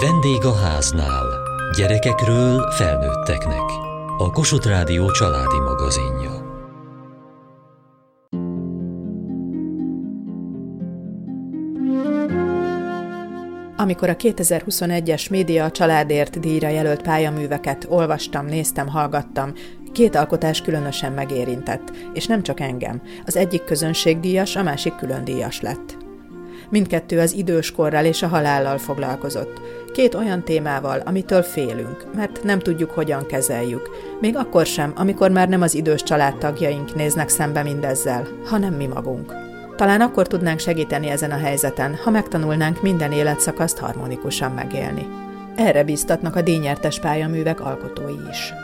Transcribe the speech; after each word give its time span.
Vendég 0.00 0.44
a 0.44 0.54
háznál. 0.54 1.26
Gyerekekről 1.76 2.70
felnőtteknek. 2.70 3.62
A 4.18 4.30
Kossuth 4.30 4.66
Rádió 4.66 5.10
családi 5.10 5.58
magazinja. 5.58 6.30
Amikor 13.76 14.08
a 14.08 14.16
2021-es 14.16 15.30
Média 15.30 15.64
a 15.64 15.70
Családért 15.70 16.40
díjra 16.40 16.68
jelölt 16.68 17.02
pályaműveket 17.02 17.86
olvastam, 17.88 18.46
néztem, 18.46 18.88
hallgattam, 18.88 19.52
két 19.92 20.14
alkotás 20.14 20.60
különösen 20.60 21.12
megérintett, 21.12 21.92
és 22.12 22.26
nem 22.26 22.42
csak 22.42 22.60
engem. 22.60 23.02
Az 23.26 23.36
egyik 23.36 23.64
közönségdíjas, 23.64 24.56
a 24.56 24.62
másik 24.62 24.94
külön 24.96 25.24
díjas 25.24 25.60
lett. 25.60 26.03
Mindkettő 26.74 27.20
az 27.20 27.32
időskorral 27.32 28.04
és 28.04 28.22
a 28.22 28.26
halállal 28.26 28.78
foglalkozott. 28.78 29.60
Két 29.92 30.14
olyan 30.14 30.44
témával, 30.44 31.02
amitől 31.04 31.42
félünk, 31.42 32.06
mert 32.14 32.42
nem 32.42 32.58
tudjuk, 32.58 32.90
hogyan 32.90 33.26
kezeljük. 33.26 33.90
Még 34.20 34.36
akkor 34.36 34.66
sem, 34.66 34.92
amikor 34.96 35.30
már 35.30 35.48
nem 35.48 35.62
az 35.62 35.74
idős 35.74 36.02
családtagjaink 36.02 36.94
néznek 36.94 37.28
szembe 37.28 37.62
mindezzel, 37.62 38.28
hanem 38.44 38.74
mi 38.74 38.86
magunk. 38.86 39.32
Talán 39.76 40.00
akkor 40.00 40.26
tudnánk 40.26 40.58
segíteni 40.58 41.08
ezen 41.08 41.30
a 41.30 41.38
helyzeten, 41.38 41.94
ha 41.94 42.10
megtanulnánk 42.10 42.82
minden 42.82 43.12
életszakaszt 43.12 43.78
harmonikusan 43.78 44.50
megélni. 44.50 45.06
Erre 45.56 45.84
bíztatnak 45.84 46.36
a 46.36 46.42
díjnyertes 46.42 47.00
pályaművek 47.00 47.60
alkotói 47.60 48.16
is. 48.30 48.63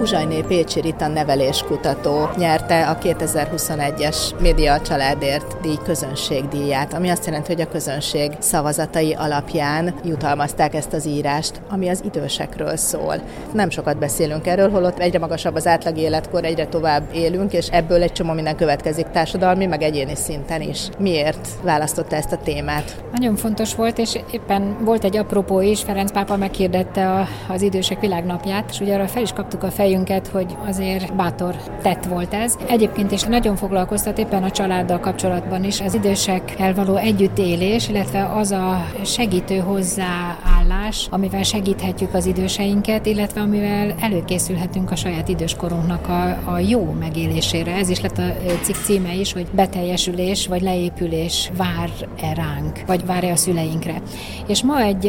Uzsajné 0.00 0.44
Pécsi 0.48 0.80
Rita 0.80 1.06
neveléskutató 1.08 2.28
nyerte 2.36 2.88
a 2.88 2.98
2021-es 2.98 4.40
Média 4.40 4.80
Családért 4.80 5.60
díj 5.60 5.76
közönségdíját, 5.84 6.94
ami 6.94 7.08
azt 7.08 7.26
jelenti, 7.26 7.52
hogy 7.52 7.62
a 7.62 7.68
közönség 7.68 8.32
szavazatai 8.38 9.14
alapján 9.14 9.94
jutalmazták 10.04 10.74
ezt 10.74 10.92
az 10.92 11.06
írást, 11.06 11.60
ami 11.68 11.88
az 11.88 12.02
idősekről 12.04 12.76
szól. 12.76 13.14
Nem 13.52 13.70
sokat 13.70 13.98
beszélünk 13.98 14.46
erről, 14.46 14.70
holott 14.70 14.98
egyre 14.98 15.18
magasabb 15.18 15.54
az 15.54 15.66
átlag 15.66 15.96
életkor, 15.96 16.44
egyre 16.44 16.66
tovább 16.66 17.02
élünk, 17.12 17.52
és 17.52 17.68
ebből 17.68 18.02
egy 18.02 18.12
csomó 18.12 18.32
minden 18.32 18.56
következik 18.56 19.06
társadalmi, 19.06 19.66
meg 19.66 19.82
egyéni 19.82 20.14
szinten 20.14 20.60
is. 20.60 20.88
Miért 20.98 21.48
választotta 21.62 22.16
ezt 22.16 22.32
a 22.32 22.38
témát? 22.44 23.04
Nagyon 23.12 23.36
fontos 23.36 23.74
volt, 23.74 23.98
és 23.98 24.18
éppen 24.30 24.76
volt 24.84 25.04
egy 25.04 25.16
apropó 25.16 25.60
is, 25.60 25.82
Ferenc 25.82 26.12
pápa 26.12 26.36
meghirdette 26.36 27.28
az 27.48 27.62
idősek 27.62 28.00
világnapját, 28.00 28.70
és 28.70 28.80
ugye 28.80 28.94
arra 28.94 29.06
fel 29.06 29.22
is 29.22 29.32
kaptuk 29.32 29.62
a 29.62 29.70
fejünk 29.70 29.84
fejünket, 29.86 30.26
hogy 30.26 30.56
azért 30.66 31.14
bátor 31.14 31.54
tett 31.82 32.04
volt 32.04 32.34
ez. 32.34 32.56
Egyébként 32.68 33.12
is 33.12 33.22
nagyon 33.22 33.56
foglalkoztat 33.56 34.18
éppen 34.18 34.42
a 34.42 34.50
családdal 34.50 35.00
kapcsolatban 35.00 35.64
is 35.64 35.80
az 35.80 35.94
idősekkel 35.94 36.74
való 36.74 36.96
együttélés, 36.96 37.88
illetve 37.88 38.32
az 38.34 38.50
a 38.50 38.86
segítő 39.04 39.58
hozzáállás, 39.58 41.06
amivel 41.10 41.42
segíthetjük 41.42 42.14
az 42.14 42.26
időseinket, 42.26 43.06
illetve 43.06 43.40
amivel 43.40 43.94
előkészülhetünk 44.00 44.90
a 44.90 44.96
saját 44.96 45.28
időskorunknak 45.28 46.08
a, 46.08 46.50
a 46.52 46.58
jó 46.58 46.94
megélésére. 46.98 47.74
Ez 47.74 47.88
is 47.88 48.00
lett 48.00 48.18
a 48.18 48.32
cikk 48.62 48.76
címe 48.76 49.14
is, 49.14 49.32
hogy 49.32 49.46
beteljesülés 49.52 50.46
vagy 50.46 50.62
leépülés 50.62 51.50
vár-e 51.56 52.34
ránk, 52.34 52.82
vagy 52.86 53.06
vár-e 53.06 53.32
a 53.32 53.36
szüleinkre. 53.36 54.02
És 54.46 54.62
ma 54.62 54.80
egy, 54.80 55.06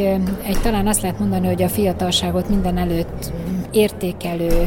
egy 0.47 0.59
talán 0.61 0.87
azt 0.87 1.01
lehet 1.01 1.19
mondani, 1.19 1.47
hogy 1.47 1.63
a 1.63 1.69
fiatalságot 1.69 2.49
minden 2.49 2.77
előtt 2.77 3.31
értékelő 3.71 4.66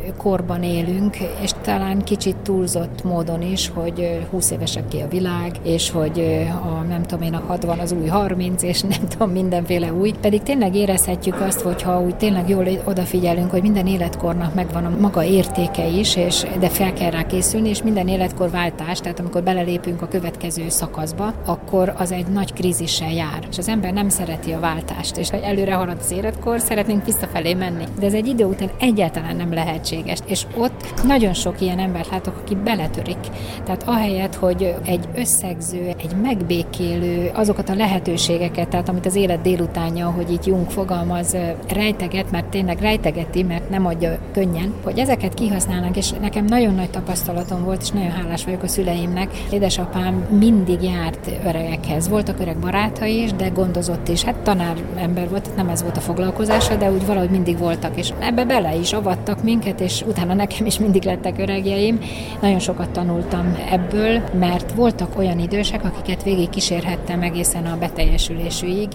korban 0.17 0.63
élünk, 0.63 1.17
és 1.41 1.51
talán 1.61 2.03
kicsit 2.03 2.35
túlzott 2.35 3.03
módon 3.03 3.41
is, 3.41 3.71
hogy 3.73 4.19
20 4.29 4.51
évesek 4.51 4.87
ki 4.87 4.99
a 4.99 5.07
világ, 5.07 5.51
és 5.63 5.89
hogy 5.89 6.47
a 6.63 6.83
nem 6.87 7.01
tudom 7.01 7.23
én, 7.23 7.33
a 7.33 7.43
60 7.47 7.79
az 7.79 7.91
új 7.91 8.07
30, 8.07 8.63
és 8.63 8.81
nem 8.81 9.07
tudom, 9.09 9.29
mindenféle 9.29 9.93
új. 9.93 10.13
Pedig 10.21 10.43
tényleg 10.43 10.75
érezhetjük 10.75 11.41
azt, 11.41 11.61
hogyha 11.61 12.01
úgy 12.01 12.15
tényleg 12.15 12.49
jól 12.49 12.67
odafigyelünk, 12.85 13.51
hogy 13.51 13.61
minden 13.61 13.87
életkornak 13.87 14.53
megvan 14.53 14.85
a 14.85 14.97
maga 14.99 15.23
értéke 15.23 15.87
is, 15.87 16.15
és 16.15 16.45
de 16.59 16.69
fel 16.69 16.93
kell 16.93 17.09
rá 17.09 17.25
készülni, 17.25 17.69
és 17.69 17.83
minden 17.83 18.07
életkor 18.07 18.49
váltás, 18.49 18.99
tehát 18.99 19.19
amikor 19.19 19.43
belelépünk 19.43 20.01
a 20.01 20.07
következő 20.07 20.69
szakaszba, 20.69 21.33
akkor 21.45 21.93
az 21.97 22.11
egy 22.11 22.27
nagy 22.27 22.53
krízissel 22.53 23.11
jár. 23.11 23.47
És 23.49 23.57
az 23.57 23.67
ember 23.67 23.93
nem 23.93 24.09
szereti 24.09 24.51
a 24.51 24.59
váltást, 24.59 25.17
és 25.17 25.29
ha 25.29 25.41
előre 25.41 25.73
halad 25.73 25.97
az 25.99 26.11
életkor, 26.11 26.59
szeretnénk 26.59 27.05
visszafelé 27.05 27.53
menni. 27.53 27.83
De 27.99 28.05
ez 28.05 28.13
egy 28.13 28.27
idő 28.27 28.45
után 28.45 28.69
egyáltalán 28.79 29.35
nem 29.35 29.53
lehetséges. 29.53 30.00
És 30.25 30.45
ott 30.57 31.03
nagyon 31.03 31.33
sok 31.33 31.61
ilyen 31.61 31.79
embert 31.79 32.09
látok, 32.09 32.37
aki 32.41 32.55
beletörik. 32.55 33.17
Tehát 33.63 33.83
ahelyett, 33.85 34.35
hogy 34.35 34.75
egy 34.85 35.07
összegző, 35.15 35.93
egy 35.97 36.15
megbékélő, 36.21 37.31
azokat 37.33 37.69
a 37.69 37.75
lehetőségeket, 37.75 38.67
tehát 38.67 38.89
amit 38.89 39.05
az 39.05 39.15
élet 39.15 39.41
délutánja, 39.41 40.09
hogy 40.09 40.31
itt 40.31 40.45
Jung 40.45 40.69
fogalmaz, 40.69 41.37
rejteget, 41.67 42.31
mert 42.31 42.45
tényleg 42.45 42.79
rejtegeti, 42.79 43.43
mert 43.43 43.69
nem 43.69 43.85
adja 43.85 44.17
könnyen, 44.33 44.73
hogy 44.83 44.99
ezeket 44.99 45.33
kihasználnak, 45.33 45.97
és 45.97 46.11
nekem 46.11 46.45
nagyon 46.45 46.75
nagy 46.75 46.89
tapasztalatom 46.89 47.63
volt, 47.63 47.81
és 47.81 47.89
nagyon 47.89 48.11
hálás 48.11 48.43
vagyok 48.43 48.63
a 48.63 48.67
szüleimnek. 48.67 49.29
Édesapám 49.51 50.13
mindig 50.39 50.81
járt 50.83 51.31
öregekhez. 51.45 52.09
Voltak 52.09 52.39
öreg 52.39 52.57
barátai 52.57 53.21
is, 53.21 53.33
de 53.33 53.47
gondozott 53.47 54.07
is. 54.07 54.23
Hát 54.23 54.35
tanár 54.35 54.75
ember 54.95 55.29
volt, 55.29 55.55
nem 55.55 55.69
ez 55.69 55.81
volt 55.81 55.97
a 55.97 56.01
foglalkozása, 56.01 56.75
de 56.75 56.91
úgy 56.91 57.05
valahogy 57.05 57.29
mindig 57.29 57.57
voltak, 57.57 57.97
és 57.97 58.13
ebbe 58.19 58.45
bele 58.45 58.75
is 58.75 58.93
avattak 58.93 59.43
minket, 59.43 59.80
és 59.81 60.03
utána 60.07 60.33
nekem 60.33 60.65
is 60.65 60.79
mindig 60.79 61.03
lettek 61.03 61.37
öregjeim. 61.37 61.99
Nagyon 62.41 62.59
sokat 62.59 62.89
tanultam 62.89 63.57
ebből, 63.71 64.21
mert 64.39 64.71
voltak 64.71 65.17
olyan 65.17 65.39
idősek, 65.39 65.83
akiket 65.83 66.23
végig 66.23 66.49
kísérhettem 66.49 67.21
egészen 67.21 67.65
a 67.65 67.77
beteljesülésűig, 67.77 68.89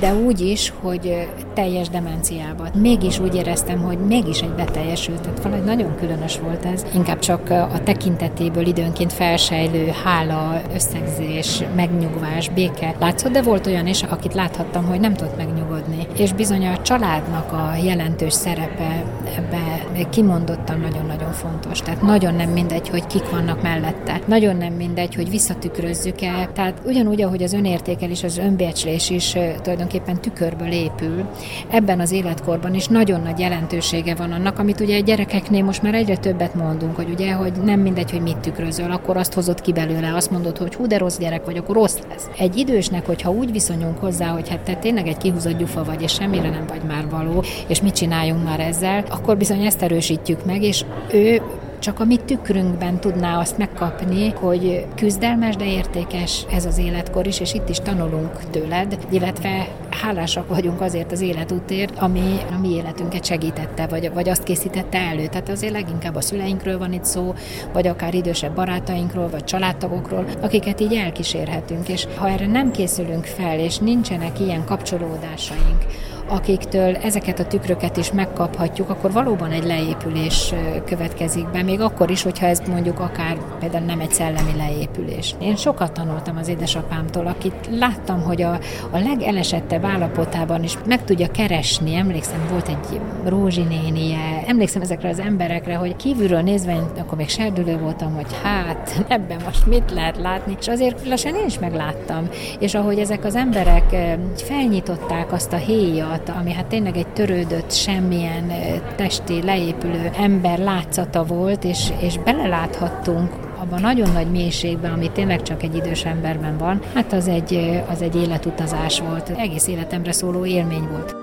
de 0.00 0.14
úgy 0.14 0.40
is, 0.40 0.72
hogy 0.80 1.26
teljes 1.54 1.88
demenciában. 1.88 2.70
Mégis 2.74 3.18
úgy 3.18 3.34
éreztem, 3.34 3.82
hogy 3.82 3.98
mégis 3.98 4.40
egy 4.40 4.54
beteljesült, 4.54 5.20
tehát 5.20 5.42
valahogy 5.42 5.64
nagyon 5.64 5.94
különös 5.96 6.38
volt 6.38 6.64
ez. 6.64 6.84
Inkább 6.94 7.18
csak 7.18 7.50
a 7.50 7.82
tekintetéből 7.84 8.66
időnként 8.66 9.12
felsejlő 9.12 9.92
hála, 10.04 10.60
összegzés, 10.74 11.62
megnyugvás, 11.76 12.48
béke 12.48 12.94
látszott, 12.98 13.32
de 13.32 13.42
volt 13.42 13.66
olyan 13.66 13.86
is, 13.86 14.02
akit 14.02 14.34
láthattam, 14.34 14.84
hogy 14.84 15.00
nem 15.00 15.14
tudott 15.14 15.36
megnyugodni. 15.36 16.06
És 16.16 16.32
bizony 16.32 16.66
a 16.66 16.82
családnak 16.82 17.52
a 17.52 17.76
jelentős 17.84 18.32
szerepe 18.32 19.04
ebbe 19.36 19.86
kimondottan 20.22 20.80
nagyon-nagyon 20.80 21.32
fontos. 21.32 21.80
Tehát 21.80 22.02
nagyon 22.02 22.34
nem 22.34 22.50
mindegy, 22.50 22.88
hogy 22.88 23.06
kik 23.06 23.30
vannak 23.30 23.62
mellette. 23.62 24.20
Nagyon 24.26 24.56
nem 24.56 24.72
mindegy, 24.72 25.14
hogy 25.14 25.30
visszatükrözzük-e. 25.30 26.50
Tehát 26.54 26.82
ugyanúgy, 26.84 27.22
ahogy 27.22 27.42
az 27.42 27.52
önértékelés, 27.52 28.22
az 28.22 28.38
önbecslés 28.38 29.10
is 29.10 29.36
tulajdonképpen 29.62 30.20
tükörből 30.20 30.72
épül, 30.72 31.24
ebben 31.70 32.00
az 32.00 32.12
életkorban 32.12 32.74
is 32.74 32.86
nagyon 32.86 33.20
nagy 33.20 33.38
jelentősége 33.38 34.14
van 34.14 34.32
annak, 34.32 34.58
amit 34.58 34.80
ugye 34.80 34.98
a 34.98 35.02
gyerekeknél 35.02 35.64
most 35.64 35.82
már 35.82 35.94
egyre 35.94 36.16
többet 36.16 36.54
mondunk, 36.54 36.96
hogy 36.96 37.08
ugye, 37.10 37.32
hogy 37.32 37.52
nem 37.64 37.80
mindegy, 37.80 38.10
hogy 38.10 38.22
mit 38.22 38.38
tükrözöl, 38.38 38.90
akkor 38.90 39.16
azt 39.16 39.32
hozott 39.32 39.60
ki 39.60 39.72
belőle, 39.72 40.14
azt 40.14 40.30
mondod, 40.30 40.58
hogy 40.58 40.74
hú, 40.74 40.86
de 40.86 40.98
rossz 40.98 41.18
gyerek 41.18 41.44
vagy, 41.44 41.56
akkor 41.56 41.74
rossz 41.74 41.98
lesz. 42.08 42.28
Egy 42.38 42.56
idősnek, 42.56 43.06
hogyha 43.06 43.30
úgy 43.30 43.52
viszonyunk 43.52 43.98
hozzá, 43.98 44.26
hogy 44.26 44.48
hát 44.48 44.60
te 44.60 44.74
tényleg 44.74 45.06
egy 45.06 45.16
kihúzott 45.16 45.58
gyufa 45.58 45.84
vagy, 45.84 46.02
és 46.02 46.12
semmire 46.12 46.50
nem 46.50 46.64
vagy 46.68 46.82
már 46.88 47.08
való, 47.10 47.44
és 47.66 47.82
mit 47.82 47.94
csináljunk 47.94 48.44
már 48.44 48.60
ezzel, 48.60 49.04
akkor 49.10 49.36
bizony 49.36 49.64
ezt 49.64 49.82
erősítjük 50.12 50.44
meg, 50.44 50.62
és 50.62 50.84
ő 51.12 51.42
csak 51.78 52.00
a 52.00 52.04
mi 52.04 52.16
tükrünkben 52.16 53.00
tudná 53.00 53.38
azt 53.38 53.58
megkapni, 53.58 54.28
hogy 54.28 54.86
küzdelmes, 54.96 55.56
de 55.56 55.66
értékes 55.66 56.46
ez 56.52 56.64
az 56.64 56.78
életkor 56.78 57.26
is, 57.26 57.40
és 57.40 57.54
itt 57.54 57.68
is 57.68 57.78
tanulunk 57.78 58.50
tőled, 58.50 58.98
illetve 59.10 59.68
hálásak 59.90 60.48
vagyunk 60.48 60.80
azért 60.80 61.12
az 61.12 61.20
életútért, 61.20 61.98
ami 61.98 62.38
a 62.50 62.58
mi 62.60 62.74
életünket 62.74 63.24
segítette, 63.24 63.86
vagy, 63.86 64.12
vagy 64.12 64.28
azt 64.28 64.42
készítette 64.42 64.98
elő. 64.98 65.26
Tehát 65.26 65.48
azért 65.48 65.72
leginkább 65.72 66.14
a 66.14 66.20
szüleinkről 66.20 66.78
van 66.78 66.92
itt 66.92 67.04
szó, 67.04 67.34
vagy 67.72 67.86
akár 67.86 68.14
idősebb 68.14 68.54
barátainkról, 68.54 69.28
vagy 69.28 69.44
családtagokról, 69.44 70.24
akiket 70.40 70.80
így 70.80 70.94
elkísérhetünk. 70.94 71.88
És 71.88 72.06
ha 72.16 72.28
erre 72.28 72.46
nem 72.46 72.70
készülünk 72.70 73.24
fel, 73.24 73.58
és 73.58 73.78
nincsenek 73.78 74.40
ilyen 74.40 74.64
kapcsolódásaink, 74.64 75.84
akiktől 76.32 76.96
ezeket 76.96 77.38
a 77.38 77.46
tükröket 77.46 77.96
is 77.96 78.12
megkaphatjuk, 78.12 78.90
akkor 78.90 79.12
valóban 79.12 79.50
egy 79.50 79.64
leépülés 79.64 80.54
következik 80.84 81.48
be, 81.48 81.62
még 81.62 81.80
akkor 81.80 82.10
is, 82.10 82.22
hogyha 82.22 82.46
ez 82.46 82.62
mondjuk 82.68 83.00
akár 83.00 83.36
például 83.58 83.84
nem 83.84 84.00
egy 84.00 84.10
szellemi 84.10 84.56
leépülés. 84.56 85.34
Én 85.40 85.56
sokat 85.56 85.92
tanultam 85.92 86.36
az 86.36 86.48
édesapámtól, 86.48 87.26
akit 87.26 87.68
láttam, 87.70 88.22
hogy 88.22 88.42
a, 88.42 88.58
a 88.90 88.98
legelesettebb 88.98 89.84
állapotában 89.84 90.62
is 90.62 90.78
meg 90.86 91.04
tudja 91.04 91.30
keresni. 91.30 91.94
Emlékszem, 91.94 92.46
volt 92.50 92.68
egy 92.68 93.00
Rózsi 93.24 93.62
nénie, 93.62 94.44
emlékszem 94.46 94.82
ezekre 94.82 95.08
az 95.08 95.18
emberekre, 95.18 95.74
hogy 95.74 95.96
kívülről 95.96 96.40
nézve, 96.40 96.72
akkor 96.98 97.18
még 97.18 97.28
serdülő 97.28 97.78
voltam, 97.78 98.14
hogy 98.14 98.26
hát 98.42 99.04
ebben 99.08 99.38
most 99.44 99.66
mit 99.66 99.90
lehet 99.90 100.16
látni, 100.16 100.56
és 100.60 100.68
azért 100.68 101.06
lassan 101.06 101.34
én 101.34 101.46
is 101.46 101.58
megláttam. 101.58 102.28
És 102.58 102.74
ahogy 102.74 102.98
ezek 102.98 103.24
az 103.24 103.34
emberek 103.34 103.96
felnyitották 104.36 105.32
azt 105.32 105.52
a 105.52 105.56
héjat, 105.56 106.21
látszata, 106.22 106.40
ami 106.40 106.52
hát 106.52 106.66
tényleg 106.66 106.96
egy 106.96 107.08
törődött, 107.08 107.72
semmilyen 107.72 108.52
testi, 108.96 109.42
leépülő 109.42 110.10
ember 110.18 110.58
látszata 110.58 111.24
volt, 111.24 111.64
és, 111.64 111.92
és 112.00 112.18
beleláthattunk 112.18 113.32
abban 113.58 113.80
nagyon 113.80 114.12
nagy 114.12 114.30
mélységben, 114.30 114.92
ami 114.92 115.10
tényleg 115.10 115.42
csak 115.42 115.62
egy 115.62 115.74
idős 115.74 116.04
emberben 116.04 116.58
van, 116.58 116.80
hát 116.94 117.12
az 117.12 117.28
egy, 117.28 117.82
az 117.90 118.02
egy 118.02 118.16
életutazás 118.16 119.00
volt. 119.00 119.28
Egész 119.28 119.66
életemre 119.66 120.12
szóló 120.12 120.44
élmény 120.46 120.88
volt. 120.90 121.21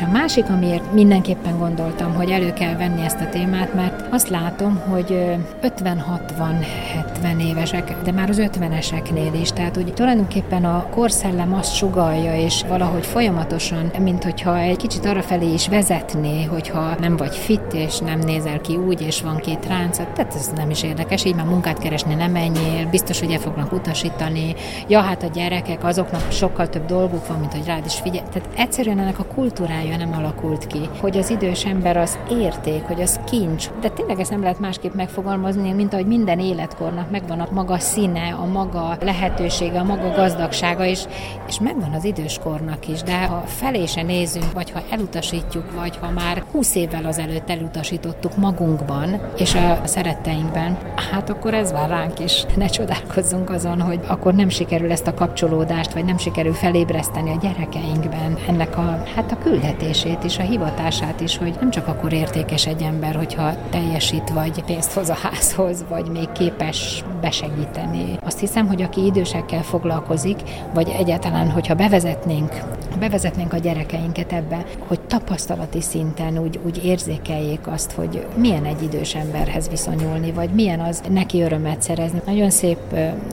És 0.00 0.06
a 0.06 0.10
másik, 0.12 0.48
amiért 0.48 0.92
mindenképpen 0.92 1.58
gondoltam, 1.58 2.14
hogy 2.14 2.30
elő 2.30 2.52
kell 2.52 2.76
venni 2.76 3.04
ezt 3.04 3.20
a 3.20 3.28
témát, 3.28 3.74
mert 3.74 4.12
azt 4.12 4.28
látom, 4.28 4.80
hogy 4.88 5.38
50-60-70 5.62 7.42
évesek, 7.48 8.02
de 8.02 8.12
már 8.12 8.28
az 8.28 8.40
50-eseknél 8.40 9.38
is, 9.40 9.52
tehát 9.52 9.76
úgy 9.76 9.92
tulajdonképpen 9.92 10.64
a 10.64 10.86
korszellem 10.90 11.54
azt 11.54 11.74
sugalja, 11.74 12.36
és 12.36 12.64
valahogy 12.68 13.06
folyamatosan, 13.06 13.90
mint 13.98 14.24
hogyha 14.24 14.58
egy 14.58 14.76
kicsit 14.76 15.04
arra 15.04 15.22
felé 15.22 15.52
is 15.52 15.68
vezetné, 15.68 16.44
hogyha 16.44 16.94
nem 17.00 17.16
vagy 17.16 17.36
fit, 17.36 17.72
és 17.72 17.98
nem 17.98 18.18
nézel 18.18 18.60
ki 18.60 18.76
úgy, 18.76 19.00
és 19.00 19.22
van 19.22 19.36
két 19.36 19.66
ráncot, 19.66 20.08
tehát 20.08 20.34
ez 20.34 20.50
nem 20.56 20.70
is 20.70 20.82
érdekes, 20.82 21.24
így 21.24 21.34
már 21.34 21.46
munkát 21.46 21.78
keresni 21.78 22.14
nem 22.14 22.30
menjél, 22.30 22.86
biztos, 22.90 23.20
hogy 23.20 23.30
el 23.30 23.38
fognak 23.38 23.72
utasítani, 23.72 24.54
ja, 24.88 25.00
hát 25.00 25.22
a 25.22 25.26
gyerekek, 25.26 25.84
azoknak 25.84 26.30
sokkal 26.30 26.68
több 26.68 26.86
dolguk 26.86 27.26
van, 27.26 27.38
mint 27.38 27.52
hogy 27.52 27.66
rád 27.66 27.86
is 27.86 27.94
figyelj. 27.94 28.26
Tehát 28.32 28.48
egyszerűen 28.56 28.98
ennek 28.98 29.18
a 29.18 29.24
kultúrája 29.34 29.89
kultúrája 29.90 30.10
nem 30.10 30.24
alakult 30.24 30.66
ki, 30.66 30.88
hogy 31.00 31.18
az 31.18 31.30
idős 31.30 31.64
ember 31.64 31.96
az 31.96 32.18
érték, 32.30 32.82
hogy 32.82 33.00
az 33.00 33.20
kincs. 33.24 33.68
De 33.80 33.88
tényleg 33.88 34.20
ezt 34.20 34.30
nem 34.30 34.42
lehet 34.42 34.58
másképp 34.60 34.94
megfogalmazni, 34.94 35.72
mint 35.72 35.92
ahogy 35.92 36.06
minden 36.06 36.38
életkornak 36.38 37.10
megvan 37.10 37.40
a 37.40 37.48
maga 37.52 37.78
színe, 37.78 38.36
a 38.40 38.44
maga 38.44 38.96
lehetősége, 39.00 39.78
a 39.78 39.84
maga 39.84 40.10
gazdagsága, 40.10 40.84
és, 40.84 41.00
és 41.48 41.60
megvan 41.60 41.92
az 41.92 42.04
időskornak 42.04 42.88
is. 42.88 43.02
De 43.02 43.26
ha 43.26 43.40
felé 43.46 43.86
se 43.86 44.02
nézünk, 44.02 44.52
vagy 44.52 44.70
ha 44.70 44.82
elutasítjuk, 44.90 45.64
vagy 45.80 45.96
ha 46.00 46.10
már 46.10 46.42
20 46.52 46.74
évvel 46.74 47.04
azelőtt 47.04 47.50
elutasítottuk 47.50 48.36
magunkban 48.36 49.20
és 49.36 49.54
a 49.54 49.80
szeretteinkben, 49.84 50.78
hát 51.10 51.30
akkor 51.30 51.54
ez 51.54 51.72
vár 51.72 51.88
ránk 51.88 52.18
is. 52.18 52.44
Ne 52.56 52.66
csodálkozzunk 52.66 53.50
azon, 53.50 53.80
hogy 53.80 54.00
akkor 54.06 54.34
nem 54.34 54.48
sikerül 54.48 54.90
ezt 54.90 55.06
a 55.06 55.14
kapcsolódást, 55.14 55.92
vagy 55.92 56.04
nem 56.04 56.18
sikerül 56.18 56.52
felébreszteni 56.52 57.30
a 57.30 57.38
gyerekeinkben 57.42 58.38
ennek 58.48 58.78
a, 58.78 59.02
hát 59.14 59.32
a 59.32 59.38
küldet 59.42 59.79
fizetését 59.80 60.24
is, 60.24 60.38
a 60.38 60.42
hivatását 60.42 61.20
is, 61.20 61.36
hogy 61.36 61.54
nem 61.60 61.70
csak 61.70 61.86
akkor 61.86 62.12
értékes 62.12 62.66
egy 62.66 62.82
ember, 62.82 63.14
hogyha 63.14 63.52
teljesít, 63.70 64.30
vagy 64.30 64.62
pénzt 64.64 64.92
hoz 64.92 65.08
a 65.08 65.16
házhoz, 65.22 65.84
vagy 65.88 66.06
még 66.06 66.32
képes 66.32 67.04
besegíteni. 67.20 68.18
Azt 68.24 68.38
hiszem, 68.38 68.66
hogy 68.66 68.82
aki 68.82 69.04
idősekkel 69.04 69.62
foglalkozik, 69.62 70.42
vagy 70.74 70.88
egyáltalán, 70.98 71.50
hogyha 71.50 71.74
bevezetnénk, 71.74 72.52
bevezetnénk 72.98 73.52
a 73.52 73.56
gyerekeinket 73.56 74.32
ebbe, 74.32 74.64
hogy 74.86 75.00
tapasztalati 75.00 75.80
szinten 75.80 76.38
úgy, 76.38 76.60
úgy 76.64 76.84
érzékeljék 76.84 77.66
azt, 77.66 77.92
hogy 77.92 78.26
milyen 78.36 78.64
egy 78.64 78.82
idős 78.82 79.14
emberhez 79.14 79.68
viszonyulni, 79.68 80.32
vagy 80.32 80.50
milyen 80.50 80.80
az 80.80 81.02
neki 81.10 81.42
örömet 81.42 81.82
szerezni. 81.82 82.20
Nagyon 82.26 82.50
szép, 82.50 82.78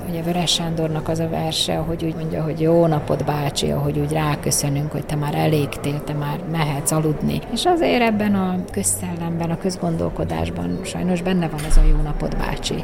ugye 0.09 0.21
Vörös 0.21 0.51
Sándornak 0.51 1.09
az 1.09 1.19
a 1.19 1.29
verse, 1.29 1.75
hogy 1.75 2.03
úgy 2.03 2.15
mondja, 2.15 2.43
hogy 2.43 2.61
jó 2.61 2.85
napot 2.85 3.25
bácsi, 3.25 3.71
ahogy 3.71 3.97
úgy 3.99 4.11
ráköszönünk, 4.11 4.91
hogy 4.91 5.05
te 5.05 5.15
már 5.15 5.35
elégtél, 5.35 6.03
te 6.03 6.13
már 6.13 6.36
már 6.51 6.65
mehetsz 6.65 6.91
aludni. 6.91 7.41
És 7.53 7.65
azért 7.65 8.01
ebben 8.01 8.35
a 8.35 8.55
közszellemben, 8.71 9.49
a 9.49 9.57
közgondolkodásban 9.57 10.79
sajnos 10.83 11.21
benne 11.21 11.47
van 11.47 11.59
ez 11.69 11.77
a 11.77 11.87
jó 11.89 12.01
napod 12.03 12.37
bácsi. 12.37 12.83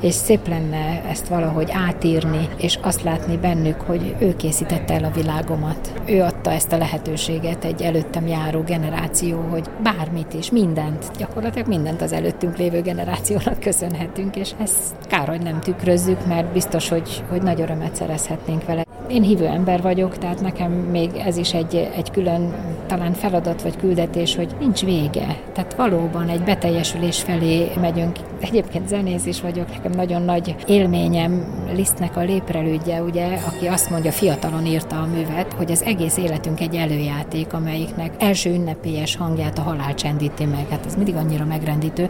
És 0.00 0.14
szép 0.14 0.48
lenne 0.48 1.02
ezt 1.08 1.28
valahogy 1.28 1.70
átírni, 1.72 2.48
és 2.56 2.78
azt 2.82 3.02
látni 3.02 3.36
bennük, 3.36 3.80
hogy 3.80 4.16
ő 4.18 4.36
készítette 4.36 4.94
el 4.94 5.04
a 5.04 5.10
világomat. 5.10 5.92
Ő 6.06 6.22
adta 6.22 6.52
ezt 6.52 6.72
a 6.72 6.76
lehetőséget 6.76 7.64
egy 7.64 7.82
előttem 7.82 8.26
járó 8.26 8.60
generáció, 8.62 9.40
hogy 9.50 9.70
bármit 9.82 10.34
is, 10.34 10.50
mindent, 10.50 11.10
gyakorlatilag 11.18 11.68
mindent 11.68 12.02
az 12.02 12.12
előttünk 12.12 12.56
lévő 12.56 12.80
generációnak 12.80 13.60
köszönhetünk, 13.60 14.36
és 14.36 14.50
ezt 14.62 14.94
kár, 15.08 15.28
hogy 15.28 15.42
nem 15.42 15.60
tükrözzük, 15.60 16.26
mert 16.26 16.52
biztos, 16.52 16.88
hogy, 16.88 17.24
hogy 17.28 17.42
nagy 17.42 17.60
örömet 17.60 17.94
szerezhetnénk 17.94 18.66
vele. 18.66 18.89
Én 19.10 19.22
hívő 19.22 19.46
ember 19.46 19.82
vagyok, 19.82 20.18
tehát 20.18 20.40
nekem 20.40 20.72
még 20.72 21.10
ez 21.26 21.36
is 21.36 21.54
egy, 21.54 21.90
egy 21.96 22.10
külön 22.10 22.54
talán 22.86 23.12
feladat 23.12 23.62
vagy 23.62 23.76
küldetés, 23.76 24.36
hogy 24.36 24.54
nincs 24.60 24.84
vége. 24.84 25.36
Tehát 25.52 25.74
valóban 25.74 26.28
egy 26.28 26.42
beteljesülés 26.42 27.20
felé 27.20 27.70
megyünk. 27.80 28.16
Egyébként 28.40 28.88
zenész 28.88 29.26
is 29.26 29.40
vagyok, 29.40 29.68
nekem 29.72 29.92
nagyon 29.92 30.22
nagy 30.22 30.54
élményem 30.66 31.44
Lisztnek 31.74 32.16
a 32.16 32.20
léprelődje, 32.20 33.02
ugye, 33.02 33.26
aki 33.46 33.66
azt 33.66 33.90
mondja, 33.90 34.12
fiatalon 34.12 34.66
írta 34.66 34.96
a 34.96 35.06
művet, 35.06 35.52
hogy 35.52 35.70
az 35.70 35.82
egész 35.82 36.16
életünk 36.16 36.60
egy 36.60 36.74
előjáték, 36.74 37.52
amelyiknek 37.52 38.12
első 38.18 38.50
ünnepélyes 38.50 39.16
hangját 39.16 39.58
a 39.58 39.62
halál 39.62 39.94
csendíti 39.94 40.44
meg. 40.44 40.66
Hát 40.70 40.86
ez 40.86 40.96
mindig 40.96 41.14
annyira 41.14 41.44
megrendítő. 41.44 42.08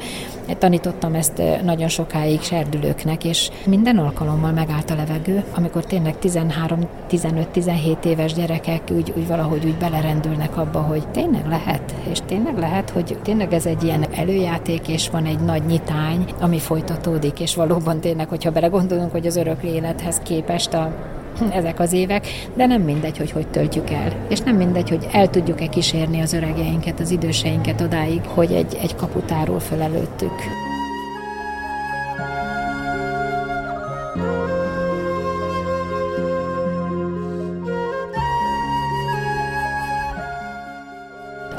Tanítottam 0.58 1.14
ezt 1.14 1.42
nagyon 1.64 1.88
sokáig 1.88 2.40
serdülőknek, 2.40 3.24
és 3.24 3.50
minden 3.66 3.98
alkalommal 3.98 4.52
megállt 4.52 4.90
a 4.90 4.94
levegő, 4.94 5.44
amikor 5.54 5.84
tényleg 5.84 6.18
13-15-17 7.10 8.04
éves 8.04 8.32
gyerekek 8.32 8.82
úgy, 8.90 9.12
úgy 9.16 9.26
valahogy 9.26 9.64
úgy 9.64 9.74
belerendülnek 9.74 10.56
abba, 10.56 10.80
hogy 10.80 11.08
tényleg 11.08 11.46
lehet, 11.48 11.94
és 12.10 12.18
tényleg 12.26 12.58
lehet, 12.58 12.90
hogy 12.90 13.18
tényleg 13.22 13.52
ez 13.52 13.66
egy 13.66 13.82
ilyen 13.82 14.06
előjáték, 14.14 14.88
és 14.88 15.10
van 15.10 15.24
egy 15.24 15.40
nagy 15.40 15.62
nyitány, 15.66 16.24
ami 16.40 16.58
folytatódik, 16.58 17.40
és 17.40 17.54
valóban 17.54 18.00
tényleg, 18.00 18.28
hogyha 18.28 18.50
belegondolunk, 18.50 19.10
hogy 19.10 19.26
az 19.26 19.36
örök 19.36 19.62
élethez 19.62 20.18
képest 20.18 20.74
a 20.74 20.92
ezek 21.58 21.80
az 21.80 21.92
évek, 21.92 22.26
de 22.54 22.66
nem 22.66 22.82
mindegy, 22.82 23.18
hogy 23.18 23.30
hogy 23.30 23.46
töltjük 23.46 23.90
el. 23.90 24.12
És 24.28 24.40
nem 24.40 24.56
mindegy, 24.56 24.88
hogy 24.88 25.08
el 25.12 25.30
tudjuk-e 25.30 25.66
kísérni 25.66 26.20
az 26.20 26.32
öregeinket, 26.32 27.00
az 27.00 27.10
időseinket 27.10 27.80
odáig, 27.80 28.20
hogy 28.24 28.52
egy, 28.52 28.78
egy 28.82 28.96
kaputáról 28.96 29.60
föl 29.60 29.82
előttük. 29.82 30.32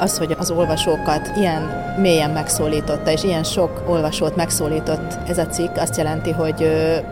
Az, 0.02 0.18
hogy 0.18 0.36
az 0.38 0.50
olvasókat 0.50 1.30
ilyen 1.36 1.80
mélyen 2.00 2.30
megszólította, 2.30 3.10
és 3.10 3.24
ilyen 3.24 3.42
sok 3.42 3.82
olvasót 3.86 4.36
megszólított 4.36 5.18
ez 5.28 5.38
a 5.38 5.46
cikk, 5.46 5.76
azt 5.76 5.96
jelenti, 5.96 6.30
hogy 6.30 6.66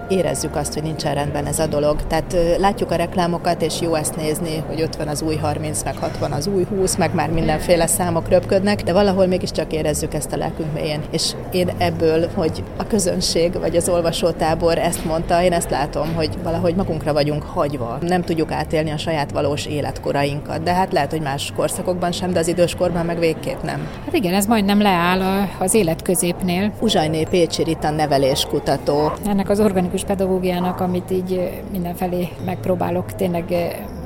érezzük 0.08 0.56
azt, 0.56 0.74
hogy 0.74 0.82
nincsen 0.82 1.14
rendben 1.14 1.46
ez 1.46 1.58
a 1.58 1.66
dolog. 1.66 2.06
Tehát 2.06 2.36
látjuk 2.58 2.90
a 2.90 2.94
reklámokat, 2.94 3.62
és 3.62 3.80
jó 3.80 3.94
ezt 3.94 4.16
nézni, 4.16 4.64
hogy 4.66 4.80
50 4.80 5.08
az 5.08 5.22
új 5.22 5.36
30, 5.36 5.82
meg 5.84 5.96
60 5.96 6.32
az 6.32 6.46
új 6.46 6.64
20, 6.64 6.96
meg 6.96 7.14
már 7.14 7.30
mindenféle 7.30 7.86
számok 7.86 8.28
röpködnek, 8.28 8.82
de 8.82 8.92
valahol 8.92 9.26
mégiscsak 9.26 9.72
érezzük 9.72 10.14
ezt 10.14 10.32
a 10.32 10.36
lelkünk 10.36 10.72
mélyén. 10.72 11.00
És 11.10 11.32
én 11.52 11.70
ebből, 11.78 12.28
hogy 12.34 12.64
a 12.76 12.86
közönség 12.86 13.58
vagy 13.58 13.76
az 13.76 13.88
olvasótábor 13.88 14.78
ezt 14.78 15.04
mondta, 15.04 15.42
én 15.42 15.52
ezt 15.52 15.70
látom, 15.70 16.14
hogy 16.14 16.30
valahogy 16.42 16.74
magunkra 16.74 17.12
vagyunk 17.12 17.42
hagyva. 17.42 17.98
Nem 18.00 18.22
tudjuk 18.22 18.52
átélni 18.52 18.90
a 18.90 18.98
saját 18.98 19.30
valós 19.30 19.66
életkorainkat, 19.66 20.62
de 20.62 20.74
hát 20.74 20.92
lehet, 20.92 21.10
hogy 21.10 21.20
más 21.20 21.52
korszakokban 21.56 22.12
sem, 22.12 22.32
de 22.32 22.38
az 22.38 22.48
idős 22.48 22.74
korban 22.80 23.06
meg 23.06 23.18
végképp 23.18 23.62
nem. 23.62 23.88
Hát 24.04 24.14
igen, 24.14 24.34
ez 24.34 24.46
majdnem 24.46 24.80
leáll 24.80 25.46
az 25.58 25.74
életközépnél. 25.74 26.72
Uzsajné 26.80 27.24
Pécsi 27.30 27.62
Rita 27.62 27.90
neveléskutató. 27.90 29.12
Ennek 29.26 29.48
az 29.48 29.60
organikus 29.60 30.04
pedagógiának, 30.04 30.80
amit 30.80 31.10
így 31.10 31.50
mindenfelé 31.72 32.28
megpróbálok 32.44 33.14
tényleg 33.14 33.44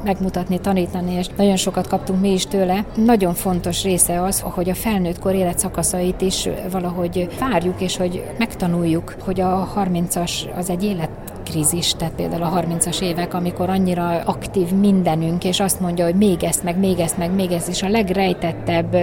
megmutatni, 0.05 0.61
tanítani, 0.61 1.15
és 1.15 1.27
nagyon 1.37 1.57
sokat 1.57 1.87
kaptunk 1.87 2.21
mi 2.21 2.33
is 2.33 2.47
tőle. 2.47 2.85
Nagyon 2.95 3.35
fontos 3.35 3.83
része 3.83 4.23
az, 4.23 4.41
hogy 4.41 4.71
a 4.71 4.75
felnőttkor 4.75 5.35
életszakaszait 5.35 6.21
is 6.21 6.49
valahogy 6.71 7.29
várjuk, 7.39 7.81
és 7.81 7.97
hogy 7.97 8.25
megtanuljuk, 8.39 9.15
hogy 9.25 9.41
a 9.41 9.73
30-as 9.77 10.31
az 10.57 10.71
egy 10.71 10.85
élet 10.85 11.24
krízis, 11.55 11.93
tehát 11.93 12.15
például 12.15 12.43
a 12.43 12.61
30-as 12.61 13.03
évek, 13.03 13.35
amikor 13.35 13.69
annyira 13.69 14.21
aktív 14.25 14.71
mindenünk, 14.73 15.45
és 15.45 15.61
azt 15.61 15.81
mondja, 15.81 16.05
hogy 16.05 16.15
még 16.15 16.43
ezt, 16.45 16.63
meg 16.63 16.79
még 16.79 16.99
ezt, 16.99 17.19
meg 17.19 17.35
még 17.35 17.51
ezt, 17.53 17.69
és 17.69 17.83
a 17.83 17.89
legrejtettebb 17.89 18.97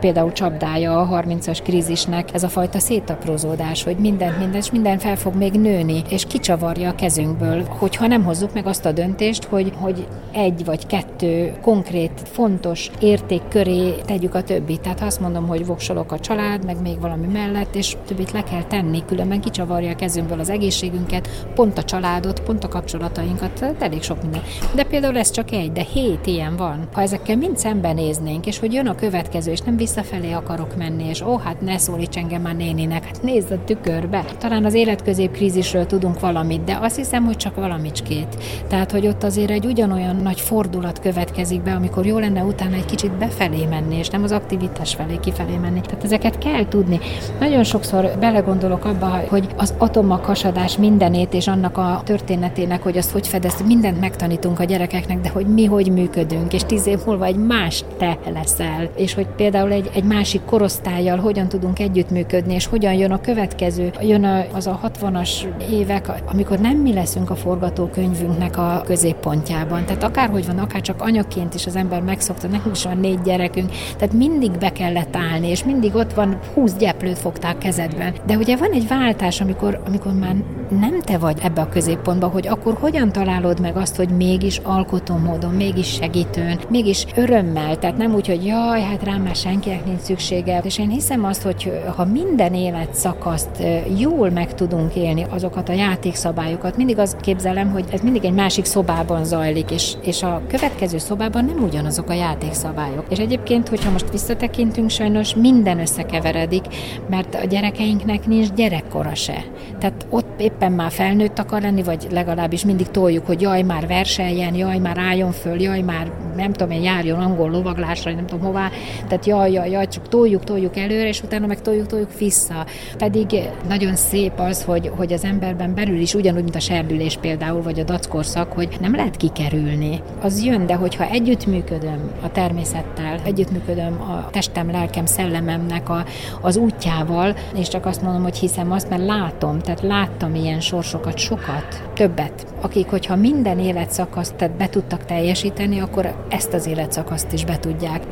például 0.00 0.32
csapdája 0.32 1.00
a 1.00 1.22
30-as 1.22 1.58
krízisnek 1.62 2.34
ez 2.34 2.42
a 2.42 2.48
fajta 2.48 2.78
szétaprózódás, 2.78 3.82
hogy 3.82 3.96
mindent, 3.96 4.38
mindent, 4.38 4.64
és 4.64 4.70
minden 4.70 4.98
fel 4.98 5.16
fog 5.16 5.34
még 5.34 5.52
nőni, 5.52 6.02
és 6.08 6.24
kicsavarja 6.24 6.88
a 6.88 6.94
kezünkből, 6.94 7.64
hogyha 7.78 8.06
nem 8.06 8.24
hozzuk 8.24 8.54
meg 8.54 8.66
azt 8.66 8.84
a 8.84 8.92
döntést, 8.92 9.44
hogy, 9.44 9.72
hogy 9.80 10.06
egy 10.32 10.64
vagy 10.64 10.86
kettő 10.86 11.52
konkrét, 11.62 12.22
fontos 12.24 12.90
érték 13.00 13.42
köré 13.48 13.94
tegyük 14.06 14.34
a 14.34 14.42
többit. 14.42 14.80
Tehát 14.80 15.02
azt 15.02 15.20
mondom, 15.20 15.46
hogy 15.46 15.66
voksolok 15.66 16.12
a 16.12 16.18
család, 16.18 16.64
meg 16.64 16.80
még 16.82 17.00
valami 17.00 17.26
mellett, 17.26 17.74
és 17.74 17.96
többit 18.06 18.32
le 18.32 18.42
kell 18.42 18.62
tenni, 18.62 19.04
különben 19.04 19.40
kicsavarja 19.40 19.90
a 19.90 19.96
kezünkből 19.96 20.40
az 20.40 20.50
egészségünket, 20.50 21.28
pont 21.54 21.78
a 21.78 21.82
a 21.93 21.93
családot, 21.94 22.40
pont 22.40 22.64
a 22.64 22.68
kapcsolatainkat, 22.68 23.74
elég 23.78 24.02
sok 24.02 24.22
minden. 24.22 24.42
De 24.74 24.82
például 24.82 25.18
ez 25.18 25.30
csak 25.30 25.50
egy, 25.50 25.72
de 25.72 25.82
hét 25.92 26.26
ilyen 26.26 26.56
van. 26.56 26.88
Ha 26.92 27.00
ezekkel 27.00 27.36
mind 27.36 27.58
szembenéznénk, 27.58 28.46
és 28.46 28.58
hogy 28.58 28.72
jön 28.72 28.86
a 28.86 28.94
következő, 28.94 29.50
és 29.50 29.60
nem 29.60 29.76
visszafelé 29.76 30.32
akarok 30.32 30.76
menni, 30.76 31.08
és 31.08 31.20
ó, 31.20 31.32
oh, 31.32 31.40
hát 31.40 31.60
ne 31.60 31.78
szólíts 31.78 32.16
engem 32.16 32.42
már 32.42 32.56
néninek, 32.56 33.04
hát 33.04 33.22
nézd 33.22 33.50
a 33.50 33.64
tükörbe. 33.64 34.24
Talán 34.38 34.64
az 34.64 34.74
életközép 34.74 35.32
krízisről 35.32 35.86
tudunk 35.86 36.20
valamit, 36.20 36.64
de 36.64 36.78
azt 36.80 36.96
hiszem, 36.96 37.24
hogy 37.24 37.36
csak 37.36 37.54
valamicskét. 37.54 38.36
Tehát, 38.68 38.90
hogy 38.90 39.06
ott 39.06 39.22
azért 39.22 39.50
egy 39.50 39.66
ugyanolyan 39.66 40.16
nagy 40.16 40.40
fordulat 40.40 41.00
következik 41.00 41.62
be, 41.62 41.72
amikor 41.72 42.06
jó 42.06 42.18
lenne 42.18 42.42
utána 42.42 42.74
egy 42.74 42.84
kicsit 42.84 43.12
befelé 43.12 43.64
menni, 43.64 43.96
és 43.96 44.08
nem 44.08 44.22
az 44.22 44.32
aktivitás 44.32 44.94
felé 44.94 45.18
kifelé 45.20 45.56
menni. 45.56 45.80
Tehát 45.80 46.04
ezeket 46.04 46.38
kell 46.38 46.68
tudni. 46.68 47.00
Nagyon 47.38 47.64
sokszor 47.64 48.10
belegondolok 48.20 48.84
abba, 48.84 49.20
hogy 49.28 49.48
az 49.56 49.74
atomak 49.78 50.24
hasadás 50.24 50.76
mindenét 50.76 51.34
és 51.34 51.46
annak 51.48 51.78
a 51.78 51.83
történetének, 52.04 52.82
hogy 52.82 52.98
azt 52.98 53.10
hogy 53.10 53.28
fedezt, 53.28 53.66
mindent 53.66 54.00
megtanítunk 54.00 54.60
a 54.60 54.64
gyerekeknek, 54.64 55.20
de 55.20 55.28
hogy 55.28 55.46
mi 55.46 55.64
hogy 55.64 55.92
működünk, 55.92 56.52
és 56.52 56.62
tíz 56.62 56.86
év 56.86 56.98
múlva 57.06 57.24
egy 57.24 57.36
más 57.36 57.84
te 57.98 58.18
leszel, 58.32 58.90
és 58.96 59.14
hogy 59.14 59.26
például 59.26 59.72
egy, 59.72 59.90
egy 59.94 60.04
másik 60.04 60.44
korosztályjal 60.44 61.18
hogyan 61.18 61.48
tudunk 61.48 61.78
együttműködni, 61.78 62.54
és 62.54 62.66
hogyan 62.66 62.92
jön 62.92 63.10
a 63.10 63.20
következő, 63.20 63.92
jön 64.00 64.24
a, 64.24 64.44
az 64.52 64.66
a 64.66 64.80
60-as 64.84 65.30
évek, 65.70 66.12
amikor 66.26 66.58
nem 66.58 66.76
mi 66.76 66.92
leszünk 66.92 67.30
a 67.30 67.34
forgatókönyvünknek 67.34 68.58
a 68.58 68.82
középpontjában. 68.84 69.84
Tehát 69.84 70.02
akárhogy 70.02 70.46
van, 70.46 70.58
akár 70.58 70.80
csak 70.80 71.02
anyaként 71.02 71.54
is 71.54 71.66
az 71.66 71.76
ember 71.76 72.02
megszokta, 72.02 72.48
nekünk 72.48 72.76
is 72.76 72.84
van 72.84 72.98
négy 72.98 73.20
gyerekünk, 73.20 73.70
tehát 73.96 74.14
mindig 74.14 74.50
be 74.50 74.72
kellett 74.72 75.16
állni, 75.16 75.48
és 75.48 75.64
mindig 75.64 75.94
ott 75.94 76.12
van, 76.12 76.38
húsz 76.54 76.74
gyeplőt 76.74 77.18
fogták 77.18 77.58
kezedben. 77.58 78.14
De 78.26 78.36
ugye 78.36 78.56
van 78.56 78.70
egy 78.70 78.88
váltás, 78.88 79.40
amikor, 79.40 79.82
amikor 79.86 80.12
már 80.12 80.34
nem 80.80 81.00
te 81.00 81.18
vagy 81.18 81.38
ebbe 81.42 81.60
a 81.64 81.68
középpontba, 81.68 82.26
hogy 82.26 82.48
akkor 82.48 82.76
hogyan 82.80 83.12
találod 83.12 83.60
meg 83.60 83.76
azt, 83.76 83.96
hogy 83.96 84.08
mégis 84.08 84.60
alkotó 84.62 85.16
módon, 85.16 85.54
mégis 85.54 85.92
segítőn, 85.92 86.60
mégis 86.68 87.06
örömmel, 87.16 87.78
tehát 87.78 87.96
nem 87.96 88.14
úgy, 88.14 88.26
hogy 88.26 88.44
jaj, 88.44 88.80
hát 88.80 89.02
rám 89.02 89.22
már 89.22 89.34
senkinek 89.34 89.84
nincs 89.84 90.00
szüksége. 90.00 90.60
És 90.64 90.78
én 90.78 90.88
hiszem 90.88 91.24
azt, 91.24 91.42
hogy 91.42 91.82
ha 91.96 92.04
minden 92.04 92.54
életszakaszt 92.54 93.62
jól 93.98 94.30
meg 94.30 94.54
tudunk 94.54 94.94
élni, 94.94 95.26
azokat 95.30 95.68
a 95.68 95.72
játékszabályokat, 95.72 96.76
mindig 96.76 96.98
azt 96.98 97.20
képzelem, 97.20 97.70
hogy 97.70 97.84
ez 97.92 98.00
mindig 98.00 98.24
egy 98.24 98.32
másik 98.32 98.64
szobában 98.64 99.24
zajlik, 99.24 99.70
és, 99.70 99.92
és 100.02 100.22
a 100.22 100.42
következő 100.48 100.98
szobában 100.98 101.44
nem 101.44 101.62
ugyanazok 101.62 102.08
a 102.08 102.14
játékszabályok. 102.14 103.04
És 103.08 103.18
egyébként, 103.18 103.68
hogyha 103.68 103.90
most 103.90 104.10
visszatekintünk, 104.10 104.90
sajnos 104.90 105.34
minden 105.34 105.80
összekeveredik, 105.80 106.64
mert 107.10 107.34
a 107.34 107.46
gyerekeinknek 107.46 108.26
nincs 108.26 108.52
gyerekkora 108.52 109.14
se. 109.14 109.44
Tehát 109.78 110.06
ott 110.10 110.23
éppen 110.36 110.72
már 110.72 110.90
felnőtt 110.90 111.38
akar 111.38 111.60
lenni, 111.60 111.82
vagy 111.82 112.06
legalábbis 112.10 112.64
mindig 112.64 112.90
toljuk, 112.90 113.26
hogy 113.26 113.40
jaj, 113.40 113.62
már 113.62 113.86
verseljen, 113.86 114.54
jaj, 114.54 114.78
már 114.78 114.98
álljon 114.98 115.32
föl, 115.32 115.60
jaj, 115.60 115.80
már 115.80 116.10
nem 116.36 116.52
tudom 116.52 116.72
én, 116.72 116.82
járjon 116.82 117.20
angol 117.20 117.50
lovaglásra, 117.50 118.12
nem 118.12 118.26
tudom 118.26 118.44
hová. 118.44 118.70
Tehát 119.08 119.26
jaj, 119.26 119.52
jaj, 119.52 119.70
jaj, 119.70 119.88
csak 119.88 120.08
toljuk, 120.08 120.44
toljuk 120.44 120.76
előre, 120.76 121.08
és 121.08 121.22
utána 121.22 121.46
meg 121.46 121.60
toljuk, 121.60 121.86
toljuk 121.86 122.18
vissza. 122.18 122.66
Pedig 122.98 123.26
nagyon 123.68 123.96
szép 123.96 124.38
az, 124.38 124.64
hogy, 124.64 124.90
hogy 124.96 125.12
az 125.12 125.24
emberben 125.24 125.74
belül 125.74 126.00
is 126.00 126.14
ugyanúgy, 126.14 126.42
mint 126.42 126.56
a 126.56 126.60
serdülés 126.60 127.16
például, 127.16 127.62
vagy 127.62 127.80
a 127.80 127.84
dackorszak, 127.84 128.52
hogy 128.52 128.76
nem 128.80 128.94
lehet 128.94 129.16
kikerülni. 129.16 130.00
Az 130.20 130.44
jön, 130.44 130.66
de 130.66 130.74
hogyha 130.74 131.10
együttműködöm 131.10 132.10
a 132.22 132.30
természettel, 132.32 133.20
együttműködöm 133.24 134.00
a 134.00 134.30
testem, 134.30 134.70
lelkem, 134.70 135.06
szellememnek 135.06 135.88
a, 135.88 136.04
az 136.40 136.56
útjával, 136.56 137.36
és 137.56 137.68
csak 137.68 137.86
azt 137.86 138.02
mondom, 138.02 138.22
hogy 138.22 138.36
hiszem 138.36 138.72
azt, 138.72 138.88
mert 138.88 139.04
látom, 139.04 139.58
tehát 139.58 139.80
láttam 139.82 140.34
ilyen 140.34 140.60
sorsokat, 140.60 141.18
sokat, 141.18 141.82
többet, 141.94 142.46
akik, 142.60 142.88
hogyha 142.88 143.16
minden 143.16 143.58
életszakaszt 143.58 144.50
be 144.56 144.68
tudtak 144.68 145.04
teljesíteni, 145.04 145.80
akkor 145.80 146.23
ezt 146.28 146.52
az 146.52 146.66
életszakaszt 146.66 147.32
is 147.32 147.44
be 147.44 147.58
tudják 147.58 148.02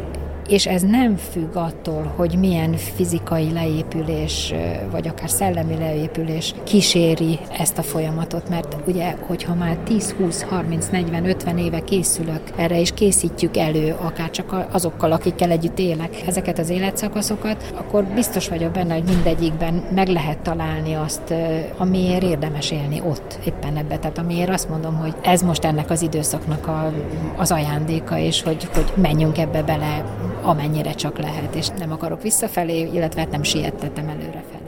és 0.49 0.67
ez 0.67 0.83
nem 0.83 1.17
függ 1.17 1.57
attól, 1.57 2.13
hogy 2.17 2.39
milyen 2.39 2.77
fizikai 2.77 3.53
leépülés, 3.53 4.55
vagy 4.91 5.09
akár 5.09 5.31
szellemi 5.31 5.77
leépülés 5.79 6.55
kíséri 6.65 7.39
ezt 7.59 7.79
a 7.79 7.83
folyamatot, 7.83 8.49
mert 8.49 8.77
ugye, 8.87 9.15
hogyha 9.27 9.55
már 9.55 9.77
10, 9.77 10.11
20, 10.11 10.43
30, 10.43 10.89
40, 10.89 11.25
50 11.25 11.59
éve 11.59 11.81
készülök 11.81 12.41
erre, 12.57 12.81
és 12.81 12.93
készítjük 12.95 13.57
elő, 13.57 13.97
akár 14.01 14.31
csak 14.31 14.67
azokkal, 14.73 15.13
akikkel 15.13 15.51
együtt 15.51 15.79
élek 15.79 16.23
ezeket 16.27 16.59
az 16.59 16.71
életszakaszokat, 16.71 17.73
akkor 17.75 18.05
biztos 18.05 18.49
vagyok 18.49 18.73
benne, 18.73 18.95
hogy 18.95 19.05
mindegyikben 19.05 19.75
meg 19.95 20.09
lehet 20.09 20.39
találni 20.39 20.95
azt, 20.95 21.35
amiért 21.77 22.23
érdemes 22.23 22.71
élni 22.71 23.03
ott, 23.09 23.39
éppen 23.45 23.77
ebbe. 23.77 23.99
Tehát 23.99 24.19
amiért 24.19 24.51
azt 24.51 24.69
mondom, 24.69 24.95
hogy 24.95 25.15
ez 25.23 25.43
most 25.43 25.65
ennek 25.65 25.91
az 25.91 26.03
időszaknak 26.03 26.67
a, 26.67 26.93
az 27.37 27.51
ajándéka, 27.51 28.19
és 28.19 28.43
hogy, 28.43 28.69
hogy 28.75 28.93
menjünk 28.95 29.39
ebbe 29.39 29.63
bele 29.63 30.05
amennyire 30.43 30.93
csak 30.93 31.19
lehet, 31.19 31.55
és 31.55 31.69
nem 31.69 31.93
akarok 31.93 32.23
visszafelé, 32.23 32.91
illetve 32.93 33.27
nem 33.31 33.43
siettetem 33.43 34.09
előrefelé. 34.09 34.61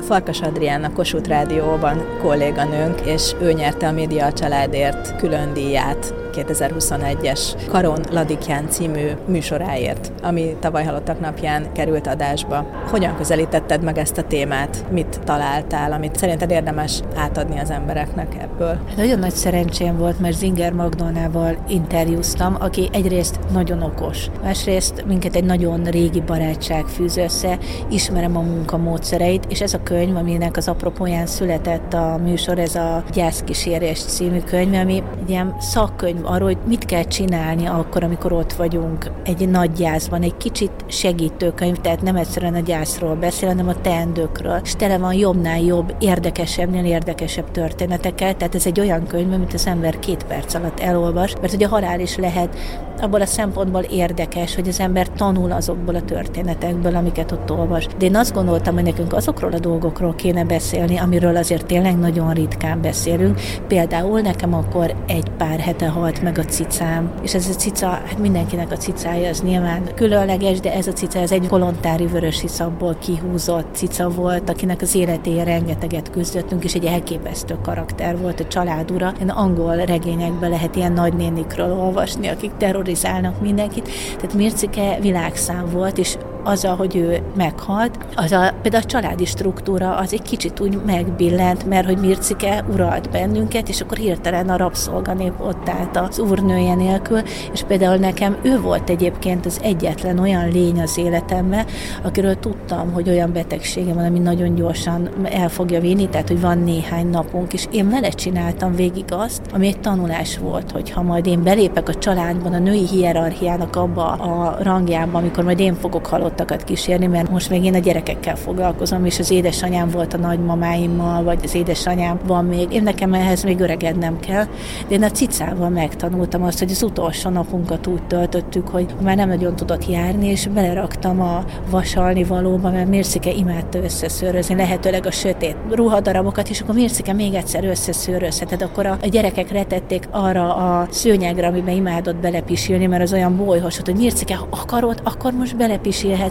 Farkas 0.00 0.40
Adrián 0.40 0.92
Kossuth 0.94 1.28
Rádióban 1.28 2.18
kolléganőnk, 2.20 3.00
és 3.00 3.34
ő 3.40 3.52
nyerte 3.52 3.88
a 3.88 3.92
Média 3.92 4.32
Családért 4.32 5.16
külön 5.16 5.52
díját 5.52 6.14
2021-es 6.32 7.40
Karon 7.68 8.00
Ladikján 8.10 8.68
című 8.68 9.08
műsoráért, 9.26 10.12
ami 10.22 10.56
tavaly 10.60 10.84
halottak 10.84 11.20
napján 11.20 11.72
került 11.72 12.06
adásba. 12.06 12.66
Hogyan 12.90 13.16
közelítetted 13.16 13.82
meg 13.82 13.98
ezt 13.98 14.18
a 14.18 14.22
témát? 14.22 14.84
Mit 14.90 15.20
találtál, 15.24 15.92
amit 15.92 16.16
szerinted 16.16 16.50
érdemes 16.50 17.00
átadni 17.14 17.58
az 17.58 17.70
embereknek 17.70 18.34
ebből? 18.40 18.78
Hát 18.86 18.96
nagyon 18.96 19.18
nagy 19.18 19.34
szerencsém 19.34 19.96
volt, 19.96 20.20
mert 20.20 20.36
Zinger 20.36 20.72
Magnónával 20.72 21.56
interjúztam, 21.68 22.56
aki 22.60 22.88
egyrészt 22.92 23.38
nagyon 23.52 23.82
okos, 23.82 24.26
másrészt 24.42 25.04
minket 25.06 25.36
egy 25.36 25.44
nagyon 25.44 25.84
régi 25.84 26.20
barátság 26.20 26.86
fűz 26.86 27.16
össze, 27.16 27.58
ismerem 27.90 28.36
a 28.36 28.40
munkamódszereit, 28.40 29.44
és 29.48 29.60
ez 29.60 29.74
a 29.74 29.82
könyv, 29.82 30.16
aminek 30.16 30.56
az 30.56 30.68
apropóján 30.68 31.26
született 31.26 31.94
a 31.94 32.20
műsor, 32.24 32.58
ez 32.58 32.74
a 32.74 33.04
Gyászkísérés 33.12 34.02
című 34.02 34.40
könyv, 34.40 34.74
ami 34.74 35.02
egy 35.22 35.30
ilyen 35.30 35.56
szakkönyv 35.60 36.21
arról, 36.24 36.48
hogy 36.48 36.58
mit 36.66 36.84
kell 36.84 37.04
csinálni 37.04 37.66
akkor, 37.66 38.04
amikor 38.04 38.32
ott 38.32 38.52
vagyunk 38.52 39.10
egy 39.24 39.48
nagy 39.48 39.72
gyászban, 39.72 40.22
egy 40.22 40.36
kicsit 40.36 40.72
segítőkönyv, 40.86 41.76
tehát 41.76 42.02
nem 42.02 42.16
egyszerűen 42.16 42.54
a 42.54 42.60
gyászról 42.60 43.14
beszél, 43.14 43.48
hanem 43.48 43.68
a 43.68 43.80
teendőkről. 43.80 44.60
És 44.64 44.74
tele 44.74 44.98
van 44.98 45.14
jobbnál 45.14 45.60
jobb, 45.60 45.94
érdekesebbnél 45.98 46.84
érdekesebb 46.84 47.50
történetekkel, 47.50 48.36
tehát 48.36 48.54
ez 48.54 48.66
egy 48.66 48.80
olyan 48.80 49.06
könyv, 49.06 49.32
amit 49.32 49.54
az 49.54 49.66
ember 49.66 49.98
két 49.98 50.24
perc 50.24 50.54
alatt 50.54 50.80
elolvas, 50.80 51.34
mert 51.40 51.52
hogy 51.52 51.64
a 51.64 51.68
halál 51.68 52.00
is 52.00 52.16
lehet 52.16 52.56
abból 53.02 53.20
a 53.20 53.26
szempontból 53.26 53.80
érdekes, 53.80 54.54
hogy 54.54 54.68
az 54.68 54.80
ember 54.80 55.08
tanul 55.08 55.52
azokból 55.52 55.94
a 55.94 56.02
történetekből, 56.02 56.96
amiket 56.96 57.32
ott 57.32 57.50
olvas. 57.50 57.86
De 57.98 58.06
én 58.06 58.16
azt 58.16 58.34
gondoltam, 58.34 58.74
hogy 58.74 58.82
nekünk 58.82 59.12
azokról 59.12 59.52
a 59.52 59.58
dolgokról 59.58 60.14
kéne 60.14 60.44
beszélni, 60.44 60.98
amiről 60.98 61.36
azért 61.36 61.66
tényleg 61.66 61.98
nagyon 61.98 62.32
ritkán 62.32 62.80
beszélünk. 62.80 63.40
Például 63.66 64.20
nekem 64.20 64.54
akkor 64.54 64.94
egy 65.06 65.30
pár 65.36 65.58
hete 65.58 65.88
halt 65.88 66.22
meg 66.22 66.38
a 66.38 66.44
cicám, 66.44 67.12
és 67.22 67.34
ez 67.34 67.48
a 67.48 67.54
cica, 67.54 67.86
hát 67.86 68.18
mindenkinek 68.18 68.72
a 68.72 68.76
cicája 68.76 69.28
az 69.28 69.42
nyilván 69.42 69.82
különleges, 69.94 70.60
de 70.60 70.74
ez 70.74 70.86
a 70.86 70.92
cica, 70.92 71.18
ez 71.18 71.32
egy 71.32 71.48
kolontári 71.48 72.06
vörös 72.06 72.42
iszapból 72.42 72.96
kihúzott 73.00 73.74
cica 73.74 74.08
volt, 74.08 74.50
akinek 74.50 74.80
az 74.80 74.94
életéje 74.94 75.44
rengeteget 75.44 76.10
küzdöttünk, 76.10 76.64
és 76.64 76.74
egy 76.74 76.84
elképesztő 76.84 77.58
karakter 77.62 78.18
volt, 78.18 78.40
a 78.40 78.46
családura. 78.46 79.12
Én 79.20 79.28
angol 79.28 79.76
regényekben 79.76 80.50
lehet 80.50 80.76
ilyen 80.76 80.92
nagynénikről 80.92 81.72
olvasni, 81.72 82.28
akik 82.28 82.50
terror 82.56 82.90
terrorizálnak 82.92 83.40
mindenkit. 83.40 83.88
Tehát 84.16 84.34
Mircike 84.34 84.98
világszám 85.00 85.70
volt, 85.70 85.98
és 85.98 86.16
az, 86.44 86.64
hogy 86.64 86.96
ő 86.96 87.22
meghalt, 87.36 87.98
az 88.16 88.32
a, 88.32 88.54
például 88.62 88.82
a 88.82 88.86
családi 88.86 89.24
struktúra 89.24 89.96
az 89.96 90.12
egy 90.12 90.22
kicsit 90.22 90.60
úgy 90.60 90.80
megbillent, 90.86 91.68
mert 91.68 91.86
hogy 91.86 91.98
Mircike 91.98 92.64
uralt 92.72 93.10
bennünket, 93.10 93.68
és 93.68 93.80
akkor 93.80 93.96
hirtelen 93.96 94.48
a 94.48 94.56
rabszolganép 94.56 95.32
ott 95.40 95.68
állt 95.68 95.96
az 95.96 96.18
úrnője 96.18 96.74
nélkül, 96.74 97.20
és 97.52 97.62
például 97.62 97.96
nekem 97.96 98.36
ő 98.42 98.60
volt 98.60 98.90
egyébként 98.90 99.46
az 99.46 99.60
egyetlen 99.62 100.18
olyan 100.18 100.48
lény 100.48 100.80
az 100.80 100.98
életemben, 100.98 101.66
akiről 102.02 102.38
tudtam, 102.38 102.92
hogy 102.92 103.08
olyan 103.08 103.32
betegsége 103.32 103.92
van, 103.92 104.04
ami 104.04 104.18
nagyon 104.18 104.54
gyorsan 104.54 105.08
el 105.24 105.48
fogja 105.48 105.80
vinni, 105.80 106.08
tehát 106.08 106.28
hogy 106.28 106.40
van 106.40 106.58
néhány 106.58 107.06
napunk, 107.06 107.52
és 107.52 107.66
én 107.70 107.90
vele 107.90 108.08
csináltam 108.08 108.74
végig 108.74 109.04
azt, 109.08 109.42
ami 109.52 109.66
egy 109.66 109.80
tanulás 109.80 110.38
volt, 110.38 110.70
hogy 110.70 110.90
ha 110.90 111.02
majd 111.02 111.26
én 111.26 111.42
belépek 111.42 111.88
a 111.88 111.94
családban, 111.94 112.52
a 112.52 112.58
női 112.58 112.86
hierarchiának 112.86 113.76
abba 113.76 114.12
a 114.12 114.56
rangjában, 114.62 115.22
amikor 115.22 115.44
majd 115.44 115.60
én 115.60 115.74
fogok 115.74 116.06
halott 116.06 116.31
halottakat 116.32 116.64
kísérni, 116.64 117.06
mert 117.06 117.30
most 117.30 117.50
még 117.50 117.64
én 117.64 117.74
a 117.74 117.78
gyerekekkel 117.78 118.36
foglalkozom, 118.36 119.04
és 119.04 119.18
az 119.18 119.30
édesanyám 119.30 119.88
volt 119.88 120.14
a 120.14 120.18
nagymamáimmal, 120.18 121.22
vagy 121.22 121.38
az 121.42 121.54
édesanyám 121.54 122.18
van 122.26 122.44
még. 122.44 122.72
Én 122.72 122.82
nekem 122.82 123.14
ehhez 123.14 123.42
még 123.42 123.60
öregednem 123.60 124.20
kell, 124.20 124.44
de 124.88 124.94
én 124.94 125.02
a 125.02 125.10
cicával 125.10 125.68
megtanultam 125.68 126.42
azt, 126.42 126.58
hogy 126.58 126.70
az 126.70 126.82
utolsó 126.82 127.30
napunkat 127.30 127.86
úgy 127.86 128.02
töltöttük, 128.02 128.68
hogy 128.68 128.94
már 129.02 129.16
nem 129.16 129.28
nagyon 129.28 129.56
tudott 129.56 129.88
járni, 129.88 130.26
és 130.26 130.46
beleraktam 130.46 131.20
a 131.20 131.44
vasalni 131.70 132.24
valóba, 132.24 132.70
mert 132.70 132.88
Mércike 132.88 133.30
imádta 133.30 133.78
összeszőrözni, 133.78 134.54
lehetőleg 134.54 135.06
a 135.06 135.10
sötét 135.10 135.56
ruhadarabokat, 135.70 136.48
és 136.48 136.60
akkor 136.60 136.74
Mércike 136.74 137.12
még 137.12 137.34
egyszer 137.34 137.64
összeszőrözheted. 137.64 138.62
Akkor 138.62 138.86
a, 138.86 138.98
gyerekek 139.10 139.50
retették 139.50 140.08
arra 140.10 140.54
a 140.54 140.86
szőnyegre, 140.90 141.46
amiben 141.46 141.74
imádott 141.74 142.16
belepisilni, 142.16 142.86
mert 142.86 143.02
az 143.02 143.12
olyan 143.12 143.36
bolyhos, 143.36 143.78
hogy 143.84 143.96
Mércike, 143.96 144.36
ha 144.36 144.46
akarod, 144.50 145.00
akkor 145.04 145.32
most 145.32 145.56
belepisilhet. 145.56 146.21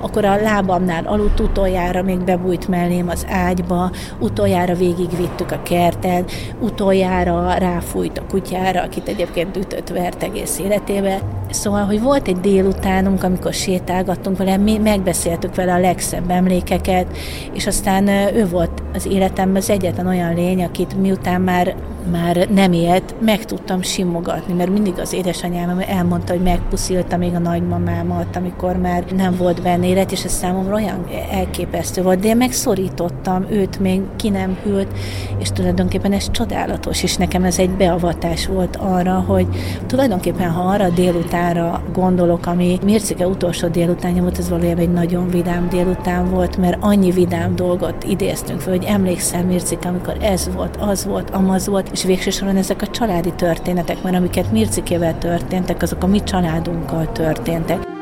Akkor 0.00 0.24
a 0.24 0.40
lábamnál 0.42 1.06
aludt 1.06 1.40
utoljára 1.40 2.02
még 2.02 2.18
bebújt 2.18 2.68
mellém 2.68 3.08
az 3.08 3.26
ágyba, 3.28 3.90
utoljára 4.18 4.74
végigvittük 4.74 5.52
a 5.52 5.62
kertet, 5.62 6.32
utoljára 6.60 7.54
ráfújt 7.54 8.18
a 8.18 8.26
kutyára, 8.30 8.82
akit 8.82 9.08
egyébként 9.08 9.56
ütött 9.56 9.88
vert 9.88 10.22
egész 10.22 10.58
életébe. 10.58 11.20
Szóval, 11.50 11.84
hogy 11.84 12.00
volt 12.00 12.28
egy 12.28 12.40
délutánunk, 12.40 13.24
amikor 13.24 13.52
sétálgattunk 13.52 14.36
vele, 14.38 14.56
mi 14.56 14.78
megbeszéltük 14.78 15.54
vele 15.54 15.72
a 15.72 15.80
legszebb 15.80 16.30
emlékeket, 16.30 17.06
és 17.52 17.66
aztán 17.66 18.08
ő 18.08 18.46
volt 18.48 18.82
az 18.94 19.06
életemben 19.06 19.62
az 19.62 19.70
egyetlen 19.70 20.06
olyan 20.06 20.34
lény, 20.34 20.64
akit 20.64 21.00
miután 21.00 21.40
már 21.40 21.74
már 22.10 22.48
nem 22.54 22.72
élt, 22.72 23.14
meg 23.20 23.44
tudtam 23.44 23.82
simogatni, 23.82 24.54
mert 24.54 24.70
mindig 24.70 24.98
az 24.98 25.12
édesanyám 25.12 25.82
elmondta, 25.88 26.32
hogy 26.32 26.42
megpuszilta 26.42 27.16
még 27.16 27.34
a 27.34 27.38
nagymamámat, 27.38 28.36
amikor 28.36 28.76
már 28.76 29.04
nem 29.16 29.36
volt 29.36 29.62
benne 29.62 29.86
élet, 29.86 30.12
és 30.12 30.24
ez 30.24 30.32
számomra 30.32 30.74
olyan 30.74 31.06
elképesztő 31.30 32.02
volt, 32.02 32.20
de 32.20 32.28
én 32.28 32.36
megszorítottam 32.36 33.46
őt, 33.50 33.78
még 33.78 34.00
ki 34.16 34.28
nem 34.28 34.56
hűlt, 34.62 34.92
és 35.38 35.48
tulajdonképpen 35.48 36.12
ez 36.12 36.30
csodálatos, 36.30 37.02
és 37.02 37.16
nekem 37.16 37.44
ez 37.44 37.58
egy 37.58 37.70
beavatás 37.70 38.46
volt 38.46 38.76
arra, 38.76 39.24
hogy 39.26 39.46
tulajdonképpen 39.86 40.50
ha 40.50 40.62
arra 40.62 40.88
délutánra 40.88 41.82
gondolok, 41.92 42.46
ami 42.46 42.78
Mércike 42.84 43.26
utolsó 43.26 43.68
délutánja 43.68 44.22
volt, 44.22 44.38
ez 44.38 44.48
valójában 44.48 44.82
egy 44.82 44.92
nagyon 44.92 45.28
vidám 45.28 45.68
délután 45.68 46.30
volt, 46.30 46.56
mert 46.56 46.76
annyi 46.80 47.10
vidám 47.10 47.56
dolgot 47.56 48.04
idéztünk 48.04 48.60
fel, 48.60 48.72
hogy 48.72 48.84
emlékszel 48.84 49.44
Mércike, 49.44 49.88
amikor 49.88 50.16
ez 50.20 50.50
volt, 50.54 50.76
az 50.76 51.04
volt, 51.04 51.30
amaz 51.30 51.66
volt, 51.66 51.88
és 51.94 52.04
végső 52.04 52.30
soron 52.30 52.56
ezek 52.56 52.82
a 52.82 52.86
családi 52.86 53.32
történetek, 53.32 54.02
mert 54.02 54.16
amiket 54.16 54.52
Mircikével 54.52 55.18
történtek, 55.18 55.82
azok 55.82 56.02
a 56.02 56.06
mi 56.06 56.22
családunkkal 56.22 57.12
történtek. 57.12 57.92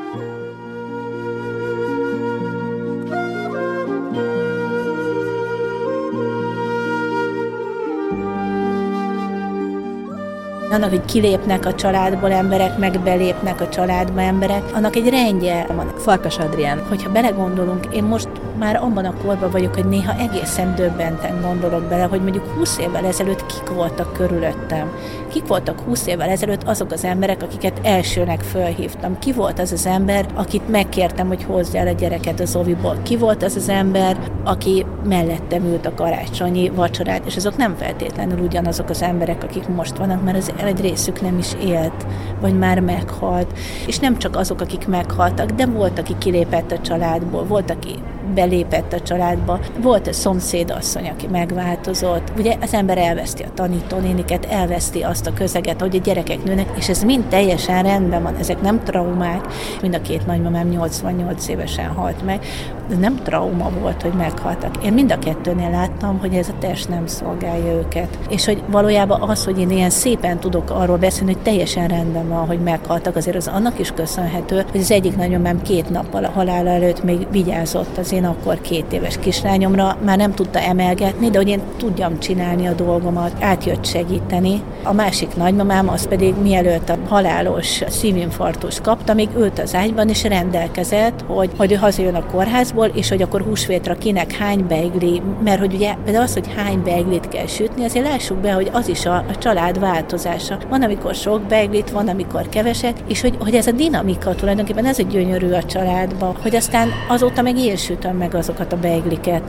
annak, 10.70 10.90
hogy 10.90 11.04
kilépnek 11.04 11.66
a 11.66 11.74
családból 11.74 12.32
emberek, 12.32 12.78
meg 12.78 13.00
belépnek 13.00 13.60
a 13.60 13.68
családba 13.68 14.20
emberek, 14.20 14.62
annak 14.74 14.96
egy 14.96 15.08
rendje 15.08 15.66
van. 15.74 15.92
Farkas 15.96 16.38
Adrián. 16.38 16.86
Hogyha 16.88 17.12
belegondolunk, 17.12 17.86
én 17.94 18.04
most 18.04 18.28
már 18.62 18.76
abban 18.76 19.04
a 19.04 19.14
korban 19.24 19.50
vagyok, 19.50 19.74
hogy 19.74 19.84
néha 19.84 20.18
egészen 20.18 20.74
döbbenten 20.74 21.40
gondolok 21.40 21.82
bele, 21.82 22.02
hogy 22.02 22.22
mondjuk 22.22 22.46
20 22.46 22.78
évvel 22.78 23.04
ezelőtt 23.04 23.46
kik 23.46 23.68
voltak 23.68 24.12
körülöttem. 24.12 24.90
Kik 25.28 25.46
voltak 25.46 25.80
20 25.80 26.06
évvel 26.06 26.28
ezelőtt 26.28 26.62
azok 26.62 26.92
az 26.92 27.04
emberek, 27.04 27.42
akiket 27.42 27.80
elsőnek 27.82 28.40
fölhívtam. 28.40 29.18
Ki 29.18 29.32
volt 29.32 29.58
az 29.58 29.72
az 29.72 29.86
ember, 29.86 30.26
akit 30.34 30.68
megkértem, 30.68 31.26
hogy 31.26 31.44
hozz 31.44 31.74
el 31.74 31.86
a 31.86 31.90
gyereket 31.92 32.40
az 32.40 32.56
oviból. 32.56 32.96
Ki 33.02 33.16
volt 33.16 33.42
az 33.42 33.56
az 33.56 33.68
ember, 33.68 34.16
aki 34.44 34.86
mellettem 35.04 35.64
ült 35.64 35.86
a 35.86 35.94
karácsonyi 35.94 36.70
vacsorát, 36.70 37.26
és 37.26 37.36
azok 37.36 37.56
nem 37.56 37.74
feltétlenül 37.76 38.38
ugyanazok 38.38 38.90
az 38.90 39.02
emberek, 39.02 39.42
akik 39.42 39.68
most 39.68 39.96
vannak, 39.96 40.24
mert 40.24 40.36
az 40.36 40.52
egy 40.64 40.80
részük 40.80 41.20
nem 41.20 41.38
is 41.38 41.52
élt, 41.64 42.06
vagy 42.40 42.58
már 42.58 42.80
meghalt. 42.80 43.58
És 43.86 43.98
nem 43.98 44.18
csak 44.18 44.36
azok, 44.36 44.60
akik 44.60 44.86
meghaltak, 44.86 45.50
de 45.50 45.66
volt, 45.66 45.98
aki 45.98 46.14
kilépett 46.18 46.72
a 46.72 46.80
családból, 46.80 47.44
volt, 47.44 47.70
aki 47.70 47.94
belépett 48.34 48.92
a 48.92 49.00
családba. 49.00 49.60
Volt 49.82 50.06
egy 50.06 50.14
szomszédasszony, 50.14 51.08
aki 51.08 51.26
megváltozott. 51.26 52.32
Ugye 52.38 52.56
az 52.60 52.74
ember 52.74 52.98
elveszti 52.98 53.42
a 53.42 53.52
tanítónéniket, 53.54 54.44
elveszti 54.44 55.02
azt 55.02 55.26
a 55.26 55.32
közeget, 55.32 55.80
hogy 55.80 55.96
a 55.96 55.98
gyerekek 55.98 56.44
nőnek, 56.44 56.68
és 56.76 56.88
ez 56.88 57.02
mind 57.02 57.24
teljesen 57.24 57.82
rendben 57.82 58.22
van. 58.22 58.36
Ezek 58.36 58.60
nem 58.60 58.82
traumák. 58.84 59.46
Mind 59.82 59.94
a 59.94 60.00
két 60.00 60.26
nagymamám 60.26 60.68
88 60.68 61.48
évesen 61.48 61.88
halt 61.88 62.24
meg. 62.24 62.44
Ez 62.90 62.98
nem 62.98 63.16
trauma 63.22 63.70
volt, 63.80 64.02
hogy 64.02 64.12
meghaltak. 64.12 64.84
Én 64.84 64.92
mind 64.92 65.12
a 65.12 65.18
kettőnél 65.18 65.70
láttam, 65.70 66.18
hogy 66.18 66.34
ez 66.34 66.48
a 66.48 66.58
test 66.58 66.88
nem 66.88 67.06
szolgálja 67.06 67.72
őket. 67.72 68.18
És 68.28 68.44
hogy 68.44 68.62
valójában 68.70 69.20
az, 69.20 69.44
hogy 69.44 69.58
én 69.58 69.70
ilyen 69.70 69.90
szépen 69.90 70.38
tudok 70.38 70.70
arról 70.70 70.96
beszélni, 70.96 71.32
hogy 71.32 71.42
teljesen 71.42 71.88
rendben 71.88 72.28
van, 72.28 72.46
hogy 72.46 72.58
meghaltak, 72.60 73.16
azért 73.16 73.36
az 73.36 73.48
annak 73.48 73.78
is 73.78 73.90
köszönhető, 73.90 74.64
hogy 74.70 74.80
az 74.80 74.90
egyik 74.90 75.16
nagymamám 75.16 75.62
két 75.62 75.90
nappal 75.90 76.24
a 76.24 76.30
halála 76.30 76.70
előtt 76.70 77.04
még 77.04 77.26
vigyázott 77.30 77.98
az 77.98 78.12
én 78.12 78.24
akkor 78.24 78.60
két 78.60 78.92
éves 78.92 79.18
kislányomra, 79.18 79.96
már 80.04 80.16
nem 80.16 80.34
tudta 80.34 80.58
emelgetni, 80.58 81.30
de 81.30 81.38
hogy 81.38 81.48
én 81.48 81.60
tudjam 81.76 82.18
csinálni 82.18 82.66
a 82.66 82.72
dolgomat, 82.72 83.32
átjött 83.40 83.84
segíteni. 83.84 84.62
A 84.82 84.92
másik 84.92 85.36
nagymamám 85.36 85.88
az 85.88 86.08
pedig 86.08 86.34
mielőtt 86.42 86.88
a 86.88 86.98
halálos 87.08 87.82
szívinfarktus 87.88 88.80
kapta, 88.80 89.14
még 89.14 89.28
ült 89.36 89.58
az 89.58 89.74
ágyban, 89.74 90.08
és 90.08 90.22
rendelkezett, 90.22 91.24
hogy, 91.26 91.50
hogy 91.56 91.76
hazajön 91.76 92.14
a 92.14 92.26
kórházból, 92.72 93.00
és 93.00 93.08
hogy 93.08 93.22
akkor 93.22 93.42
húsvétra 93.42 93.94
kinek 93.94 94.32
hány 94.32 94.66
beigli, 94.66 95.22
mert 95.44 95.58
hogy 95.58 95.74
ugye 95.74 95.94
például 96.04 96.24
az, 96.24 96.32
hogy 96.32 96.54
hány 96.56 96.82
beiglit 96.82 97.28
kell 97.28 97.46
sütni, 97.46 97.84
azért 97.84 98.06
lássuk 98.06 98.38
be, 98.38 98.52
hogy 98.52 98.70
az 98.72 98.88
is 98.88 99.06
a, 99.06 99.14
a 99.14 99.38
család 99.38 99.78
változása. 99.78 100.58
Van, 100.68 100.82
amikor 100.82 101.14
sok 101.14 101.42
beiglit, 101.42 101.90
van, 101.90 102.08
amikor 102.08 102.48
keveset, 102.48 103.04
és 103.08 103.20
hogy, 103.20 103.36
hogy 103.38 103.54
ez 103.54 103.66
a 103.66 103.72
dinamika 103.72 104.34
tulajdonképpen 104.34 104.86
ez 104.86 104.98
a 104.98 105.02
gyönyörű 105.02 105.50
a 105.50 105.62
családban, 105.62 106.36
hogy 106.42 106.56
aztán 106.56 106.88
azóta 107.08 107.42
meg 107.42 107.58
én 107.58 107.76
sütöm 107.76 108.16
meg 108.16 108.34
azokat 108.34 108.72
a 108.72 108.76
beigliket. 108.76 109.42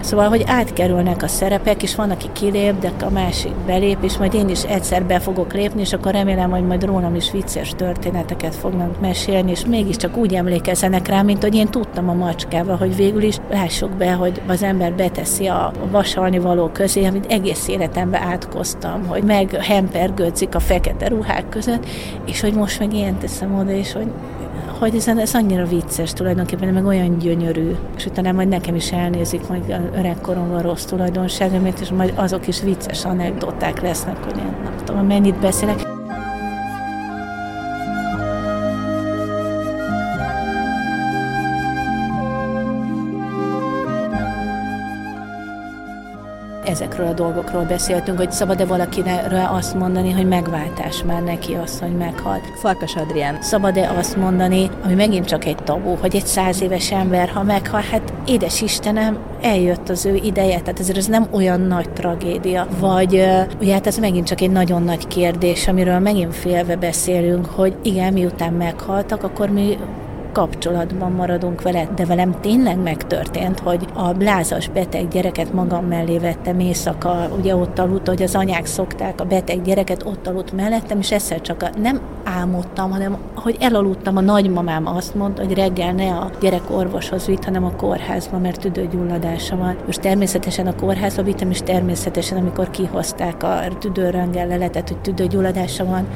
Szóval, 0.00 0.28
hogy 0.28 0.44
átkerülnek 0.46 1.22
a 1.22 1.28
szerepek, 1.28 1.82
és 1.82 1.94
van, 1.94 2.10
aki 2.10 2.28
kilép, 2.32 2.78
de 2.78 2.92
a 3.04 3.10
másik 3.10 3.52
belép, 3.66 3.98
és 4.00 4.16
majd 4.16 4.34
én 4.34 4.48
is 4.48 4.62
egyszer 4.62 5.04
be 5.04 5.20
fogok 5.20 5.52
lépni, 5.52 5.80
és 5.80 5.92
akkor 5.92 6.12
remélem, 6.12 6.50
hogy 6.50 6.66
majd 6.66 6.84
rólam 6.84 7.14
is 7.14 7.30
vicces 7.30 7.72
történeteket 7.76 8.54
fognak 8.54 9.00
mesélni, 9.00 9.50
és 9.50 9.64
mégiscsak 9.66 10.16
úgy 10.16 10.34
emlékezzenek 10.34 11.08
rá, 11.08 11.22
mint 11.22 11.42
hogy 11.42 11.54
én 11.54 11.68
tudtam 11.68 12.08
a 12.08 12.12
macskával, 12.12 12.76
hogy 12.76 12.96
végül 12.96 13.22
is 13.22 13.36
lássuk 13.50 13.90
be, 13.90 14.12
hogy 14.12 14.40
az 14.46 14.62
ember 14.62 14.92
beteszi 14.92 15.46
a 15.46 15.72
vasalni 15.90 16.38
való 16.38 16.68
közé, 16.68 17.04
amit 17.04 17.32
egész 17.32 17.68
életemben 17.68 18.22
átkoztam, 18.22 19.06
hogy 19.06 19.22
meg 19.22 19.50
hempergődzik 19.50 20.54
a 20.54 20.60
fekete 20.60 21.08
ruhák 21.08 21.48
között, 21.48 21.86
és 22.24 22.40
hogy 22.40 22.54
most 22.54 22.78
meg 22.78 22.92
ilyen 22.92 23.18
teszem 23.18 23.58
oda, 23.58 23.70
és 23.70 23.92
hogy 23.92 24.10
hogy 24.78 24.94
ez, 24.94 25.08
ez 25.08 25.34
annyira 25.34 25.64
vicces 25.64 26.12
tulajdonképpen, 26.12 26.72
meg 26.74 26.86
olyan 26.86 27.18
gyönyörű, 27.18 27.70
és 27.96 28.06
utána 28.06 28.32
majd 28.32 28.48
nekem 28.48 28.74
is 28.74 28.92
elnézik 28.92 29.48
majd 29.48 29.90
öregkoromban 29.94 30.62
rossz 30.62 30.84
tulajdonságomért, 30.84 31.80
és 31.80 31.90
majd 31.90 32.12
azok 32.16 32.46
is 32.46 32.62
vicces 32.62 33.04
anekdoták 33.04 33.80
lesznek, 33.80 34.24
hogy 34.24 34.36
én 34.36 34.56
nem 34.64 34.72
tudom, 34.84 35.06
mennyit 35.06 35.40
beszélek. 35.40 35.87
Ezekről 46.98 47.26
a 47.26 47.30
dolgokról 47.30 47.64
beszéltünk, 47.64 48.18
hogy 48.18 48.32
szabad-e 48.32 48.64
valakire 48.64 49.48
azt 49.50 49.74
mondani, 49.74 50.10
hogy 50.10 50.28
megváltás 50.28 51.02
már 51.02 51.22
neki 51.22 51.54
az, 51.54 51.80
hogy 51.80 51.96
meghalt. 51.96 52.52
Farkas 52.54 52.94
Adrián. 52.94 53.42
Szabad-e 53.42 53.90
azt 53.98 54.16
mondani, 54.16 54.70
ami 54.84 54.94
megint 54.94 55.26
csak 55.26 55.44
egy 55.44 55.56
tabu, 55.56 55.94
hogy 55.94 56.16
egy 56.16 56.26
száz 56.26 56.62
éves 56.62 56.92
ember, 56.92 57.28
ha 57.28 57.42
meghal, 57.42 57.82
hát 57.90 58.12
édes 58.26 58.60
Istenem, 58.60 59.18
eljött 59.42 59.88
az 59.88 60.06
ő 60.06 60.14
ideje, 60.14 60.60
tehát 60.60 60.80
ezért 60.80 60.96
ez 60.96 61.06
nem 61.06 61.26
olyan 61.30 61.60
nagy 61.60 61.90
tragédia. 61.90 62.66
Vagy 62.80 63.26
ugye 63.60 63.72
hát 63.72 63.86
ez 63.86 63.98
megint 63.98 64.26
csak 64.26 64.40
egy 64.40 64.50
nagyon 64.50 64.82
nagy 64.82 65.06
kérdés, 65.06 65.68
amiről 65.68 65.98
megint 65.98 66.34
félve 66.34 66.76
beszélünk, 66.76 67.46
hogy 67.46 67.76
igen, 67.82 68.12
miután 68.12 68.52
meghaltak, 68.52 69.22
akkor 69.22 69.48
mi 69.48 69.78
kapcsolatban 70.32 71.12
maradunk 71.12 71.62
vele, 71.62 71.88
de 71.94 72.04
velem 72.04 72.40
tényleg 72.40 72.78
megtörtént, 72.82 73.58
hogy 73.58 73.86
a 73.92 74.12
blázas 74.12 74.68
beteg 74.68 75.08
gyereket 75.08 75.52
magam 75.52 75.84
mellé 75.84 76.18
vettem 76.18 76.60
éjszaka, 76.60 77.28
ugye 77.38 77.56
ott 77.56 77.78
aludt, 77.78 78.08
hogy 78.08 78.22
az 78.22 78.34
anyák 78.34 78.66
szokták 78.66 79.20
a 79.20 79.24
beteg 79.24 79.62
gyereket, 79.62 80.04
ott 80.06 80.26
aludt 80.26 80.52
mellettem, 80.52 80.98
és 80.98 81.12
egyszer 81.12 81.40
csak 81.40 81.62
a, 81.62 81.70
nem 81.80 82.00
álmodtam, 82.24 82.90
hanem 82.90 83.16
hogy 83.34 83.56
elaludtam, 83.60 84.16
a 84.16 84.20
nagymamám 84.20 84.86
azt 84.86 85.14
mondta, 85.14 85.44
hogy 85.44 85.54
reggel 85.54 85.92
ne 85.92 86.10
a 86.10 86.30
gyerek 86.40 86.70
orvoshoz 86.70 87.26
vitt, 87.26 87.44
hanem 87.44 87.64
a 87.64 87.76
kórházba, 87.76 88.38
mert 88.38 88.60
tüdőgyulladása 88.60 89.56
van. 89.56 89.76
Most 89.86 90.00
természetesen 90.00 90.66
a 90.66 90.74
kórházba 90.74 91.22
vittem, 91.22 91.50
és 91.50 91.60
természetesen, 91.60 92.38
amikor 92.38 92.70
kihozták 92.70 93.42
a 93.42 93.60
tüdőröngel 93.78 94.46
leletet, 94.46 94.88
hogy 94.88 94.98
tüdőgyulladása 94.98 95.84
van, 95.84 96.06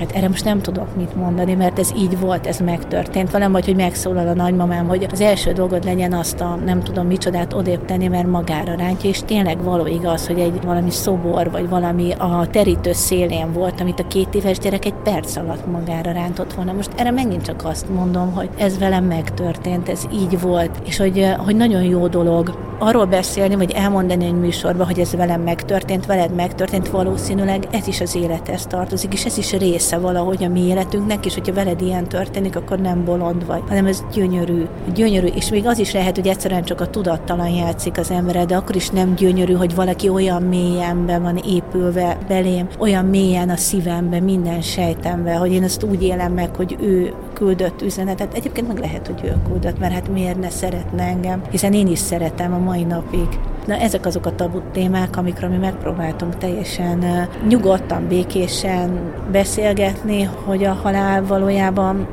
Hát 0.00 0.12
erre 0.12 0.28
most 0.28 0.44
nem 0.44 0.60
tudok 0.60 0.96
mit 0.96 1.16
mondani, 1.16 1.54
mert 1.54 1.78
ez 1.78 1.92
így 1.96 2.18
volt, 2.18 2.46
ez 2.46 2.58
megtörtént. 2.58 3.30
Valami 3.30 3.52
vagy, 3.52 3.64
hogy 3.64 3.76
megszólal 3.76 4.28
a 4.28 4.34
nagymamám, 4.34 4.88
hogy 4.88 5.06
az 5.12 5.20
első 5.20 5.52
dolgod 5.52 5.84
legyen 5.84 6.12
azt 6.12 6.40
a 6.40 6.58
nem 6.64 6.82
tudom 6.82 7.06
micsodát 7.06 7.52
odébb 7.52 7.84
tenni, 7.84 8.08
mert 8.08 8.26
magára 8.26 8.74
rántja, 8.74 9.10
és 9.10 9.20
tényleg 9.26 9.62
való 9.62 9.86
igaz, 9.86 10.26
hogy 10.26 10.38
egy 10.38 10.60
valami 10.64 10.90
szobor, 10.90 11.50
vagy 11.50 11.68
valami 11.68 12.12
a 12.12 12.46
terítő 12.50 12.92
szélén 12.92 13.52
volt, 13.52 13.80
amit 13.80 14.00
a 14.00 14.06
két 14.06 14.34
éves 14.34 14.58
gyerek 14.58 14.84
egy 14.84 14.94
perc 15.04 15.36
alatt 15.36 15.66
magára 15.66 16.12
rántott 16.12 16.52
volna. 16.52 16.72
Most 16.72 16.90
erre 16.96 17.10
megint 17.10 17.42
csak 17.42 17.64
azt 17.64 17.88
mondom, 17.88 18.34
hogy 18.34 18.48
ez 18.58 18.78
velem 18.78 19.04
megtörtént, 19.04 19.88
ez 19.88 20.02
így 20.12 20.40
volt, 20.40 20.70
és 20.84 20.96
hogy, 20.96 21.34
hogy 21.38 21.56
nagyon 21.56 21.82
jó 21.82 22.06
dolog 22.06 22.68
arról 22.80 23.04
beszélni, 23.04 23.54
vagy 23.54 23.70
elmondani 23.70 24.24
egy 24.24 24.38
műsorban, 24.38 24.86
hogy 24.86 24.98
ez 24.98 25.14
velem 25.14 25.40
megtörtént, 25.40 26.06
veled 26.06 26.34
megtörtént, 26.34 26.88
valószínűleg 26.88 27.66
ez 27.70 27.86
is 27.86 28.00
az 28.00 28.14
élethez 28.14 28.66
tartozik, 28.66 29.12
és 29.12 29.24
ez 29.24 29.38
is 29.38 29.52
része 29.90 30.06
valahogy 30.06 30.44
a 30.44 30.48
mi 30.48 30.60
életünknek, 30.60 31.26
és 31.26 31.34
hogyha 31.34 31.52
veled 31.52 31.80
ilyen 31.80 32.08
történik, 32.08 32.56
akkor 32.56 32.78
nem 32.78 33.04
bolond 33.04 33.46
vagy, 33.46 33.62
hanem 33.68 33.86
ez 33.86 34.04
gyönyörű. 34.12 34.64
Gyönyörű, 34.94 35.26
és 35.26 35.50
még 35.50 35.66
az 35.66 35.78
is 35.78 35.92
lehet, 35.92 36.16
hogy 36.16 36.26
egyszerűen 36.26 36.64
csak 36.64 36.80
a 36.80 36.90
tudattalan 36.90 37.48
játszik 37.48 37.98
az 37.98 38.10
emberre, 38.10 38.44
de 38.44 38.56
akkor 38.56 38.76
is 38.76 38.88
nem 38.88 39.14
gyönyörű, 39.14 39.52
hogy 39.52 39.74
valaki 39.74 40.08
olyan 40.08 40.42
mélyen 40.42 41.06
be 41.06 41.18
van 41.18 41.36
épülve 41.36 42.18
belém, 42.28 42.68
olyan 42.78 43.04
mélyen 43.04 43.50
a 43.50 43.56
szívembe, 43.56 44.20
minden 44.20 44.60
sejtembe, 44.60 45.34
hogy 45.34 45.52
én 45.52 45.62
ezt 45.62 45.82
úgy 45.82 46.02
élem 46.02 46.32
meg, 46.32 46.54
hogy 46.56 46.76
ő 46.80 47.14
küldött 47.32 47.82
üzenetet. 47.82 48.34
Egyébként 48.34 48.68
meg 48.68 48.78
lehet, 48.78 49.06
hogy 49.06 49.24
ő 49.24 49.36
küldött, 49.48 49.78
mert 49.78 49.92
hát 49.92 50.12
miért 50.12 50.40
ne 50.40 50.50
szeretne 50.50 51.02
engem, 51.02 51.42
hiszen 51.50 51.72
én 51.72 51.86
is 51.86 51.98
szeretem 51.98 52.54
a 52.54 52.58
mai 52.58 52.82
napig. 52.82 53.28
Na 53.70 53.76
ezek 53.76 54.06
azok 54.06 54.26
a 54.26 54.34
tabu 54.34 54.60
témák, 54.72 55.16
amikről 55.16 55.50
mi 55.50 55.56
megpróbáltunk 55.56 56.36
teljesen 56.36 57.28
nyugodtan, 57.48 58.06
békésen 58.08 59.12
beszélgetni, 59.32 60.22
hogy 60.22 60.64
a 60.64 60.72
halál 60.72 61.26
valójában, 61.26 62.08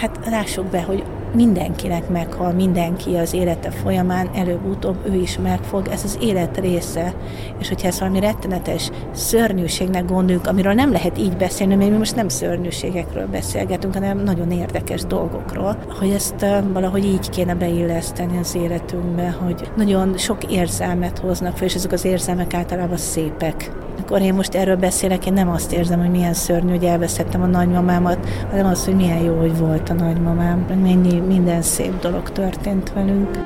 hát 0.00 0.18
lássuk 0.30 0.64
be, 0.64 0.82
hogy 0.82 1.04
mindenkinek 1.34 2.08
meghal, 2.08 2.52
mindenki 2.52 3.14
az 3.14 3.32
élete 3.32 3.70
folyamán, 3.70 4.30
előbb-utóbb 4.34 4.96
ő 5.06 5.14
is 5.14 5.38
megfog, 5.38 5.88
ez 5.88 6.04
az 6.04 6.18
élet 6.20 6.58
része. 6.58 7.14
És 7.58 7.68
hogyha 7.68 7.88
ez 7.88 7.98
valami 7.98 8.20
rettenetes 8.20 8.90
szörnyűségnek 9.12 10.04
gondoljuk, 10.04 10.46
amiről 10.46 10.72
nem 10.72 10.92
lehet 10.92 11.18
így 11.18 11.36
beszélni, 11.36 11.74
mert 11.74 11.90
mi 11.90 11.96
most 11.96 12.16
nem 12.16 12.28
szörnyűségekről 12.28 13.26
beszélgetünk, 13.26 13.94
hanem 13.94 14.18
nagyon 14.18 14.50
érdekes 14.50 15.04
dolgokról, 15.04 15.76
hogy 15.98 16.10
ezt 16.10 16.46
valahogy 16.72 17.04
így 17.04 17.30
kéne 17.30 17.54
beilleszteni 17.54 18.38
az 18.38 18.54
életünkbe, 18.54 19.36
hogy 19.44 19.70
nagyon 19.76 20.18
sok 20.18 20.52
érzelmet 20.52 21.18
hoznak 21.18 21.56
fel, 21.56 21.66
és 21.66 21.74
ezek 21.74 21.92
az 21.92 22.04
érzelmek 22.04 22.54
általában 22.54 22.96
szépek 22.96 23.70
amikor 23.96 24.20
én 24.20 24.34
most 24.34 24.54
erről 24.54 24.76
beszélek, 24.76 25.26
én 25.26 25.32
nem 25.32 25.50
azt 25.50 25.72
érzem, 25.72 26.00
hogy 26.00 26.10
milyen 26.10 26.34
szörnyű, 26.34 26.70
hogy 26.70 26.84
elveszettem 26.84 27.42
a 27.42 27.46
nagymamámat, 27.46 28.26
hanem 28.50 28.66
azt, 28.66 28.84
hogy 28.84 28.96
milyen 28.96 29.18
jó, 29.18 29.38
hogy 29.38 29.58
volt 29.58 29.88
a 29.88 29.94
nagymamám, 29.94 30.66
mennyi 30.82 31.18
minden 31.18 31.62
szép 31.62 32.00
dolog 32.00 32.30
történt 32.30 32.92
velünk. 32.92 33.38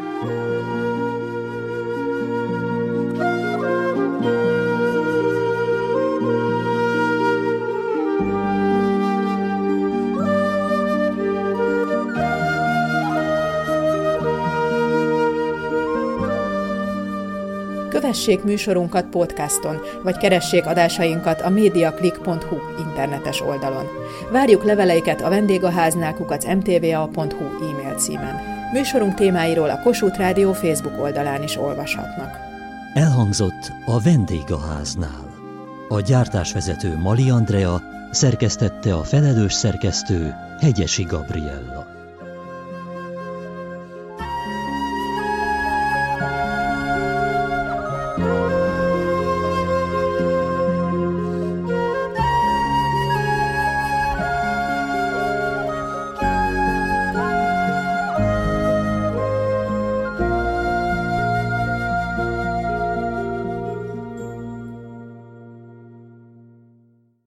Kövessék 18.17 18.45
műsorunkat 18.45 19.05
podcaston, 19.05 19.81
vagy 20.03 20.17
keressék 20.17 20.67
adásainkat 20.67 21.41
a 21.41 21.51
mediaclick.hu 21.51 22.57
internetes 22.87 23.41
oldalon. 23.41 23.85
Várjuk 24.33 24.65
leveleiket 24.65 25.21
a 25.21 25.29
vendégháznál 25.29 26.15
kukac 26.15 26.45
mtva.hu 26.45 27.45
e-mail 27.71 27.95
címen. 27.97 28.35
Műsorunk 28.73 29.15
témáiról 29.15 29.71
a 29.71 29.81
Kossuth 29.81 30.19
Rádió 30.19 30.53
Facebook 30.53 31.01
oldalán 31.01 31.43
is 31.43 31.57
olvashatnak. 31.57 32.31
Elhangzott 32.95 33.73
a 33.87 34.01
vendégháznál. 34.01 35.35
A 35.89 36.01
gyártásvezető 36.01 36.97
Mali 36.99 37.31
Andrea 37.31 37.83
szerkesztette 38.11 38.95
a 38.95 39.03
felelős 39.03 39.53
szerkesztő 39.53 40.35
Hegyesi 40.61 41.03
Gabriella. 41.03 41.96